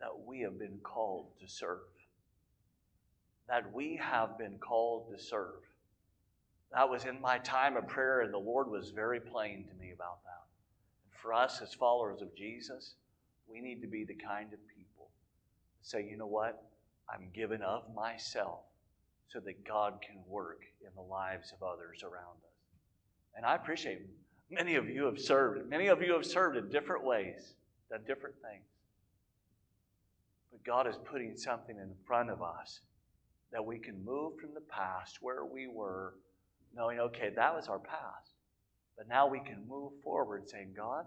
that 0.00 0.26
we 0.26 0.40
have 0.40 0.58
been 0.58 0.78
called 0.82 1.28
to 1.40 1.48
serve. 1.48 1.78
That 3.48 3.72
we 3.72 3.96
have 4.02 4.36
been 4.36 4.58
called 4.58 5.10
to 5.10 5.22
serve. 5.22 5.62
That 6.72 6.90
was 6.90 7.04
in 7.04 7.20
my 7.20 7.38
time 7.38 7.76
of 7.76 7.86
prayer, 7.86 8.20
and 8.20 8.34
the 8.34 8.38
Lord 8.38 8.68
was 8.68 8.90
very 8.90 9.20
plain 9.20 9.64
to 9.68 9.74
me 9.82 9.92
about 9.92 10.22
that 10.24 10.35
for 11.20 11.32
us 11.32 11.60
as 11.62 11.74
followers 11.74 12.22
of 12.22 12.34
Jesus, 12.34 12.94
we 13.48 13.60
need 13.60 13.80
to 13.82 13.88
be 13.88 14.04
the 14.04 14.14
kind 14.14 14.52
of 14.52 14.58
people 14.68 14.76
say, 15.86 16.04
you 16.08 16.16
know 16.16 16.26
what? 16.26 16.64
I'm 17.08 17.28
giving 17.32 17.62
of 17.62 17.82
myself 17.94 18.60
so 19.28 19.38
that 19.40 19.64
God 19.66 19.94
can 20.04 20.16
work 20.28 20.62
in 20.80 20.90
the 20.96 21.02
lives 21.02 21.52
of 21.52 21.62
others 21.62 22.02
around 22.02 22.38
us. 22.44 22.56
And 23.36 23.46
I 23.46 23.54
appreciate 23.54 24.00
many 24.50 24.74
of 24.74 24.88
you 24.88 25.04
have 25.04 25.20
served. 25.20 25.68
Many 25.68 25.86
of 25.86 26.02
you 26.02 26.12
have 26.14 26.26
served 26.26 26.56
in 26.56 26.68
different 26.70 27.04
ways, 27.04 27.54
done 27.90 28.00
different 28.06 28.34
things. 28.42 28.64
But 30.50 30.64
God 30.64 30.88
is 30.88 30.96
putting 31.04 31.36
something 31.36 31.76
in 31.76 31.90
front 32.04 32.30
of 32.30 32.42
us 32.42 32.80
that 33.52 33.64
we 33.64 33.78
can 33.78 34.04
move 34.04 34.38
from 34.40 34.54
the 34.54 34.60
past 34.62 35.18
where 35.20 35.44
we 35.44 35.68
were, 35.68 36.14
knowing, 36.74 36.98
okay, 36.98 37.30
that 37.36 37.54
was 37.54 37.68
our 37.68 37.78
past. 37.78 38.25
But 38.96 39.08
now 39.08 39.26
we 39.26 39.40
can 39.40 39.66
move 39.68 39.92
forward 40.02 40.48
saying, 40.48 40.72
God, 40.76 41.04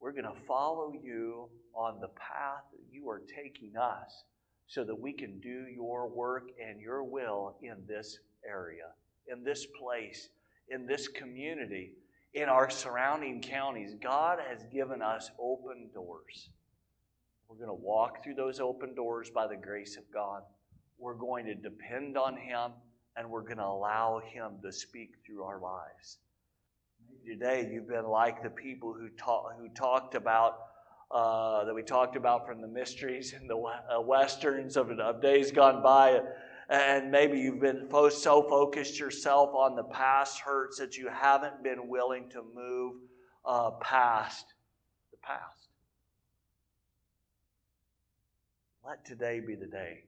we're 0.00 0.12
going 0.12 0.24
to 0.24 0.40
follow 0.46 0.92
you 0.92 1.48
on 1.74 2.00
the 2.00 2.08
path 2.08 2.64
that 2.72 2.80
you 2.90 3.08
are 3.08 3.22
taking 3.34 3.76
us 3.76 4.24
so 4.66 4.84
that 4.84 4.98
we 4.98 5.12
can 5.12 5.40
do 5.40 5.66
your 5.74 6.08
work 6.08 6.50
and 6.64 6.80
your 6.80 7.04
will 7.04 7.56
in 7.62 7.76
this 7.88 8.18
area, 8.48 8.92
in 9.28 9.44
this 9.44 9.66
place, 9.66 10.28
in 10.68 10.86
this 10.86 11.08
community, 11.08 11.92
in 12.34 12.48
our 12.48 12.70
surrounding 12.70 13.42
counties. 13.42 13.94
God 14.00 14.38
has 14.48 14.64
given 14.72 15.02
us 15.02 15.30
open 15.38 15.90
doors. 15.92 16.50
We're 17.48 17.56
going 17.56 17.68
to 17.68 17.84
walk 17.84 18.22
through 18.22 18.36
those 18.36 18.60
open 18.60 18.94
doors 18.94 19.28
by 19.28 19.48
the 19.48 19.56
grace 19.56 19.96
of 19.96 20.04
God. 20.12 20.42
we're 20.98 21.14
going 21.14 21.46
to 21.46 21.54
depend 21.54 22.16
on 22.16 22.36
Him 22.36 22.72
and 23.16 23.28
we're 23.28 23.42
going 23.42 23.56
to 23.56 23.64
allow 23.64 24.20
Him 24.20 24.52
to 24.62 24.70
speak 24.72 25.14
through 25.26 25.42
our 25.42 25.60
lives. 25.60 26.18
Today, 27.26 27.68
you've 27.72 27.88
been 27.88 28.06
like 28.06 28.42
the 28.42 28.50
people 28.50 28.92
who, 28.92 29.08
talk, 29.10 29.52
who 29.58 29.68
talked 29.68 30.14
about, 30.14 30.58
uh, 31.10 31.64
that 31.64 31.74
we 31.74 31.82
talked 31.82 32.16
about 32.16 32.46
from 32.46 32.60
the 32.60 32.68
mysteries 32.68 33.32
and 33.32 33.48
the 33.48 33.56
uh, 33.56 34.00
westerns 34.00 34.76
of, 34.76 34.90
of 34.90 35.22
days 35.22 35.52
gone 35.52 35.82
by. 35.82 36.20
And 36.68 37.10
maybe 37.10 37.38
you've 37.38 37.60
been 37.60 37.88
so 38.10 38.42
focused 38.48 38.98
yourself 38.98 39.54
on 39.54 39.76
the 39.76 39.84
past 39.84 40.40
hurts 40.40 40.78
that 40.78 40.96
you 40.96 41.08
haven't 41.08 41.62
been 41.62 41.88
willing 41.88 42.28
to 42.30 42.42
move 42.54 42.94
uh, 43.44 43.72
past 43.80 44.46
the 45.10 45.18
past. 45.22 45.68
Let 48.86 49.04
today 49.04 49.40
be 49.40 49.54
the 49.54 49.66
day 49.66 50.04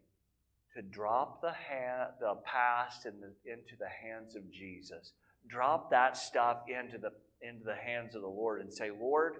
to 0.74 0.82
drop 0.82 1.40
the, 1.40 1.52
hand, 1.52 2.10
the 2.20 2.36
past 2.44 3.06
in 3.06 3.12
the, 3.20 3.32
into 3.50 3.76
the 3.78 3.88
hands 3.88 4.34
of 4.34 4.50
Jesus. 4.50 5.12
Drop 5.48 5.90
that 5.90 6.16
stuff 6.16 6.58
into 6.68 6.98
the, 6.98 7.10
into 7.46 7.64
the 7.64 7.74
hands 7.74 8.14
of 8.14 8.22
the 8.22 8.28
Lord 8.28 8.60
and 8.60 8.72
say, 8.72 8.90
Lord, 8.90 9.36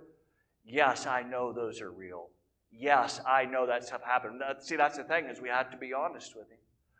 yes, 0.64 1.06
I 1.06 1.22
know 1.22 1.52
those 1.52 1.80
are 1.80 1.90
real. 1.90 2.28
Yes, 2.70 3.20
I 3.28 3.44
know 3.44 3.66
that 3.66 3.84
stuff 3.84 4.02
happened. 4.02 4.40
See, 4.60 4.76
that's 4.76 4.96
the 4.96 5.04
thing 5.04 5.26
is 5.26 5.40
we 5.40 5.50
have 5.50 5.70
to 5.70 5.76
be 5.76 5.92
honest 5.92 6.34
with 6.34 6.48
Him. 6.48 6.58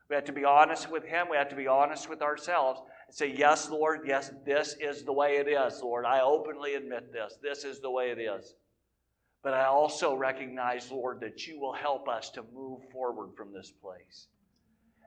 We 0.08 0.16
have 0.16 0.24
to 0.26 0.32
be 0.32 0.44
honest 0.44 0.90
with 0.90 1.04
Him. 1.04 1.28
We 1.30 1.38
have 1.38 1.48
to 1.48 1.56
be 1.56 1.66
honest 1.66 2.08
with 2.10 2.20
ourselves 2.20 2.80
and 3.06 3.16
say, 3.16 3.34
Yes, 3.34 3.70
Lord, 3.70 4.00
yes, 4.06 4.30
this 4.44 4.76
is 4.78 5.04
the 5.04 5.12
way 5.12 5.36
it 5.36 5.48
is, 5.48 5.80
Lord. 5.82 6.04
I 6.04 6.20
openly 6.20 6.74
admit 6.74 7.12
this. 7.12 7.38
This 7.42 7.64
is 7.64 7.80
the 7.80 7.90
way 7.90 8.10
it 8.10 8.18
is. 8.18 8.54
But 9.42 9.54
I 9.54 9.64
also 9.64 10.14
recognize, 10.14 10.90
Lord, 10.90 11.20
that 11.20 11.46
you 11.46 11.58
will 11.58 11.72
help 11.72 12.08
us 12.08 12.30
to 12.30 12.44
move 12.54 12.80
forward 12.92 13.30
from 13.36 13.52
this 13.52 13.72
place. 13.82 14.28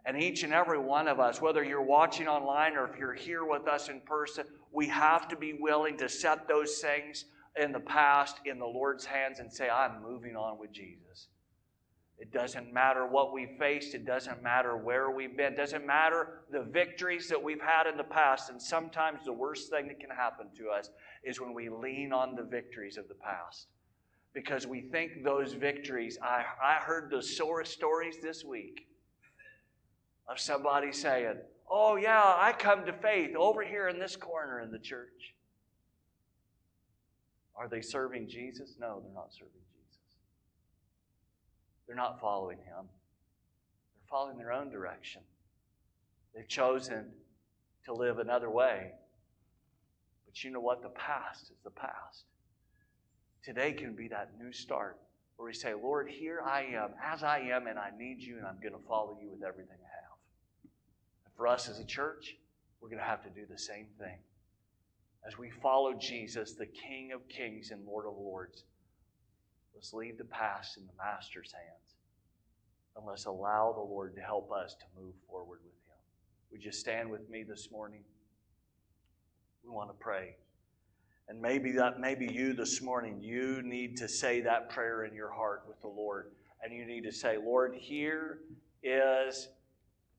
And 0.05 0.21
each 0.21 0.43
and 0.43 0.53
every 0.53 0.77
one 0.77 1.07
of 1.07 1.19
us, 1.19 1.41
whether 1.41 1.63
you're 1.63 1.81
watching 1.81 2.27
online 2.27 2.77
or 2.77 2.87
if 2.87 2.99
you're 2.99 3.13
here 3.13 3.43
with 3.43 3.67
us 3.67 3.89
in 3.89 4.01
person, 4.01 4.45
we 4.71 4.87
have 4.87 5.27
to 5.29 5.35
be 5.35 5.53
willing 5.53 5.97
to 5.97 6.07
set 6.07 6.47
those 6.47 6.77
things 6.77 7.25
in 7.59 7.71
the 7.71 7.79
past 7.79 8.37
in 8.45 8.59
the 8.59 8.65
Lord's 8.65 9.05
hands 9.05 9.39
and 9.39 9.51
say, 9.51 9.69
I'm 9.69 10.03
moving 10.03 10.35
on 10.35 10.59
with 10.59 10.71
Jesus. 10.71 11.29
It 12.17 12.31
doesn't 12.31 12.71
matter 12.71 13.05
what 13.05 13.33
we 13.33 13.57
faced. 13.59 13.93
It 13.93 14.05
doesn't 14.05 14.41
matter 14.41 14.77
where 14.77 15.11
we've 15.11 15.35
been. 15.35 15.53
It 15.53 15.57
doesn't 15.57 15.85
matter 15.85 16.43
the 16.51 16.61
victories 16.61 17.27
that 17.29 17.41
we've 17.41 17.61
had 17.61 17.87
in 17.87 17.97
the 17.97 18.03
past. 18.03 18.49
And 18.49 18.61
sometimes 18.61 19.25
the 19.25 19.33
worst 19.33 19.69
thing 19.69 19.87
that 19.87 19.99
can 19.99 20.11
happen 20.11 20.47
to 20.57 20.69
us 20.69 20.89
is 21.23 21.41
when 21.41 21.53
we 21.53 21.69
lean 21.69 22.13
on 22.13 22.35
the 22.35 22.43
victories 22.43 22.97
of 22.97 23.07
the 23.07 23.15
past 23.15 23.67
because 24.33 24.67
we 24.67 24.81
think 24.81 25.23
those 25.23 25.53
victories. 25.53 26.17
I, 26.21 26.43
I 26.63 26.75
heard 26.75 27.09
the 27.09 27.23
sorest 27.23 27.73
stories 27.73 28.17
this 28.21 28.43
week 28.43 28.87
of 30.27 30.39
somebody 30.39 30.91
saying, 30.91 31.35
Oh, 31.69 31.95
yeah, 31.95 32.21
I 32.21 32.53
come 32.57 32.85
to 32.85 32.93
faith 32.93 33.35
over 33.35 33.63
here 33.63 33.87
in 33.87 33.99
this 33.99 34.15
corner 34.15 34.61
in 34.61 34.71
the 34.71 34.79
church. 34.79 35.33
Are 37.55 37.67
they 37.67 37.81
serving 37.81 38.27
Jesus? 38.29 38.75
No, 38.79 39.01
they're 39.03 39.13
not 39.13 39.33
serving 39.33 39.53
Jesus. 39.53 40.03
They're 41.87 41.95
not 41.95 42.19
following 42.19 42.57
Him, 42.59 42.85
they're 42.85 44.09
following 44.09 44.37
their 44.37 44.51
own 44.51 44.69
direction. 44.69 45.21
They've 46.35 46.47
chosen 46.47 47.05
to 47.85 47.93
live 47.93 48.19
another 48.19 48.49
way. 48.49 48.91
But 50.25 50.43
you 50.43 50.51
know 50.51 50.59
what? 50.59 50.81
The 50.81 50.89
past 50.89 51.43
is 51.43 51.57
the 51.63 51.69
past. 51.69 52.25
Today 53.43 53.71
can 53.71 53.95
be 53.95 54.09
that 54.09 54.31
new 54.37 54.51
start 54.51 54.97
where 55.37 55.47
we 55.47 55.53
say, 55.53 55.73
Lord, 55.73 56.09
here 56.09 56.41
I 56.45 56.63
am, 56.63 56.89
as 57.03 57.23
I 57.23 57.39
am, 57.39 57.67
and 57.67 57.79
I 57.79 57.91
need 57.97 58.21
you, 58.21 58.37
and 58.37 58.45
I'm 58.45 58.59
going 58.61 58.73
to 58.73 58.87
follow 58.87 59.17
you 59.21 59.29
with 59.29 59.43
everything 59.43 59.77
for 61.35 61.47
us 61.47 61.69
as 61.69 61.79
a 61.79 61.85
church, 61.85 62.35
we're 62.81 62.89
going 62.89 62.99
to 62.99 63.05
have 63.05 63.23
to 63.23 63.29
do 63.29 63.45
the 63.49 63.57
same 63.57 63.87
thing. 63.99 64.17
As 65.27 65.37
we 65.37 65.49
follow 65.49 65.93
Jesus, 65.93 66.53
the 66.53 66.67
King 66.67 67.11
of 67.11 67.27
Kings 67.27 67.71
and 67.71 67.85
Lord 67.85 68.05
of 68.05 68.15
Lords, 68.15 68.63
let's 69.73 69.93
leave 69.93 70.17
the 70.17 70.25
past 70.25 70.77
in 70.77 70.85
the 70.85 70.93
Master's 70.97 71.51
hands 71.51 71.95
and 72.95 73.05
let's 73.05 73.25
allow 73.25 73.73
the 73.73 73.81
Lord 73.81 74.15
to 74.15 74.21
help 74.21 74.51
us 74.51 74.75
to 74.75 74.85
move 75.01 75.13
forward 75.27 75.59
with 75.63 75.73
Him. 75.73 75.97
Would 76.51 76.63
you 76.63 76.71
stand 76.71 77.09
with 77.09 77.29
me 77.29 77.43
this 77.43 77.69
morning? 77.71 78.01
We 79.63 79.71
want 79.71 79.89
to 79.89 79.95
pray. 79.95 80.35
And 81.27 81.41
maybe 81.41 81.71
that 81.71 81.99
maybe 81.99 82.27
you 82.31 82.53
this 82.53 82.81
morning, 82.81 83.19
you 83.19 83.61
need 83.63 83.97
to 83.97 84.07
say 84.07 84.41
that 84.41 84.69
prayer 84.69 85.05
in 85.05 85.15
your 85.15 85.31
heart 85.31 85.63
with 85.67 85.81
the 85.81 85.87
Lord. 85.87 86.31
And 86.63 86.71
you 86.71 86.85
need 86.85 87.03
to 87.03 87.11
say, 87.11 87.37
Lord, 87.43 87.75
here 87.75 88.39
is 88.83 89.49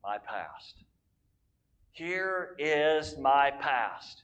my 0.03 0.17
past. 0.17 0.83
Here 1.97 2.55
is 2.59 3.17
my 3.17 3.49
past. 3.59 4.21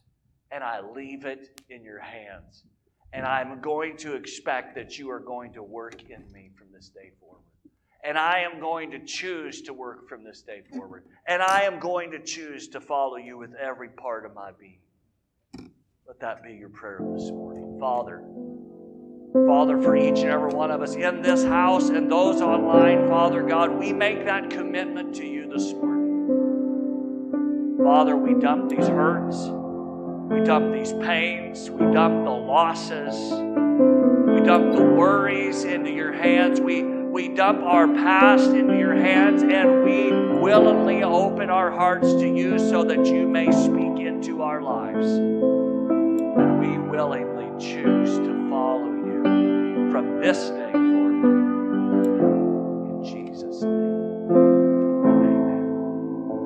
And 0.51 0.63
I 0.63 0.81
leave 0.81 1.25
it 1.25 1.59
in 1.71 1.83
your 1.83 1.99
hands. 1.99 2.65
And 3.13 3.25
I'm 3.25 3.61
going 3.61 3.97
to 3.97 4.13
expect 4.13 4.75
that 4.75 4.99
you 4.99 5.09
are 5.09 5.19
going 5.19 5.53
to 5.53 5.63
work 5.63 6.03
in 6.03 6.31
me 6.31 6.51
from 6.55 6.67
this 6.71 6.89
day 6.89 7.13
forward. 7.19 7.41
And 8.03 8.15
I 8.15 8.41
am 8.41 8.59
going 8.59 8.91
to 8.91 8.99
choose 8.99 9.63
to 9.63 9.73
work 9.73 10.07
from 10.07 10.23
this 10.23 10.43
day 10.43 10.61
forward. 10.71 11.05
And 11.27 11.41
I 11.41 11.63
am 11.63 11.79
going 11.79 12.11
to 12.11 12.19
choose 12.19 12.67
to 12.69 12.81
follow 12.81 13.15
you 13.15 13.39
with 13.39 13.55
every 13.55 13.89
part 13.89 14.27
of 14.27 14.35
my 14.35 14.51
being. 14.59 15.71
Let 16.07 16.19
that 16.19 16.43
be 16.43 16.53
your 16.53 16.69
prayer 16.69 16.99
this 17.15 17.31
morning. 17.31 17.79
Father, 17.79 18.23
Father, 19.47 19.81
for 19.81 19.95
each 19.95 20.19
and 20.19 20.29
every 20.29 20.53
one 20.53 20.69
of 20.69 20.83
us 20.83 20.93
in 20.93 21.23
this 21.23 21.43
house 21.43 21.89
and 21.89 22.11
those 22.11 22.39
online, 22.39 23.07
Father 23.07 23.41
God, 23.41 23.71
we 23.71 23.91
make 23.93 24.25
that 24.25 24.51
commitment 24.51 25.15
to 25.15 25.25
you 25.25 25.49
this 25.49 25.73
morning. 25.73 26.02
Father, 27.83 28.15
we 28.15 28.33
dump 28.33 28.69
these 28.69 28.87
hurts, 28.87 29.47
we 30.29 30.41
dump 30.45 30.73
these 30.73 30.93
pains, 30.93 31.69
we 31.69 31.91
dump 31.91 32.23
the 32.23 32.31
losses, 32.31 33.13
we 33.33 34.39
dump 34.41 34.73
the 34.73 34.81
worries 34.81 35.63
into 35.65 35.91
your 35.91 36.13
hands. 36.13 36.61
We, 36.61 36.83
we 36.83 37.29
dump 37.29 37.61
our 37.61 37.87
past 37.87 38.51
into 38.51 38.77
your 38.77 38.95
hands 38.95 39.43
and 39.43 39.83
we 39.83 40.11
willingly 40.39 41.03
open 41.03 41.49
our 41.49 41.71
hearts 41.71 42.13
to 42.13 42.27
you 42.27 42.57
so 42.57 42.83
that 42.83 43.05
you 43.05 43.27
may 43.27 43.51
speak 43.51 44.05
into 44.05 44.41
our 44.41 44.61
lives. 44.61 45.07
And 45.07 46.59
we 46.59 46.77
willingly 46.77 47.49
choose 47.59 48.17
to 48.17 48.49
follow 48.49 48.91
you 48.91 49.91
from 49.91 50.19
this 50.21 50.49
day 50.49 50.82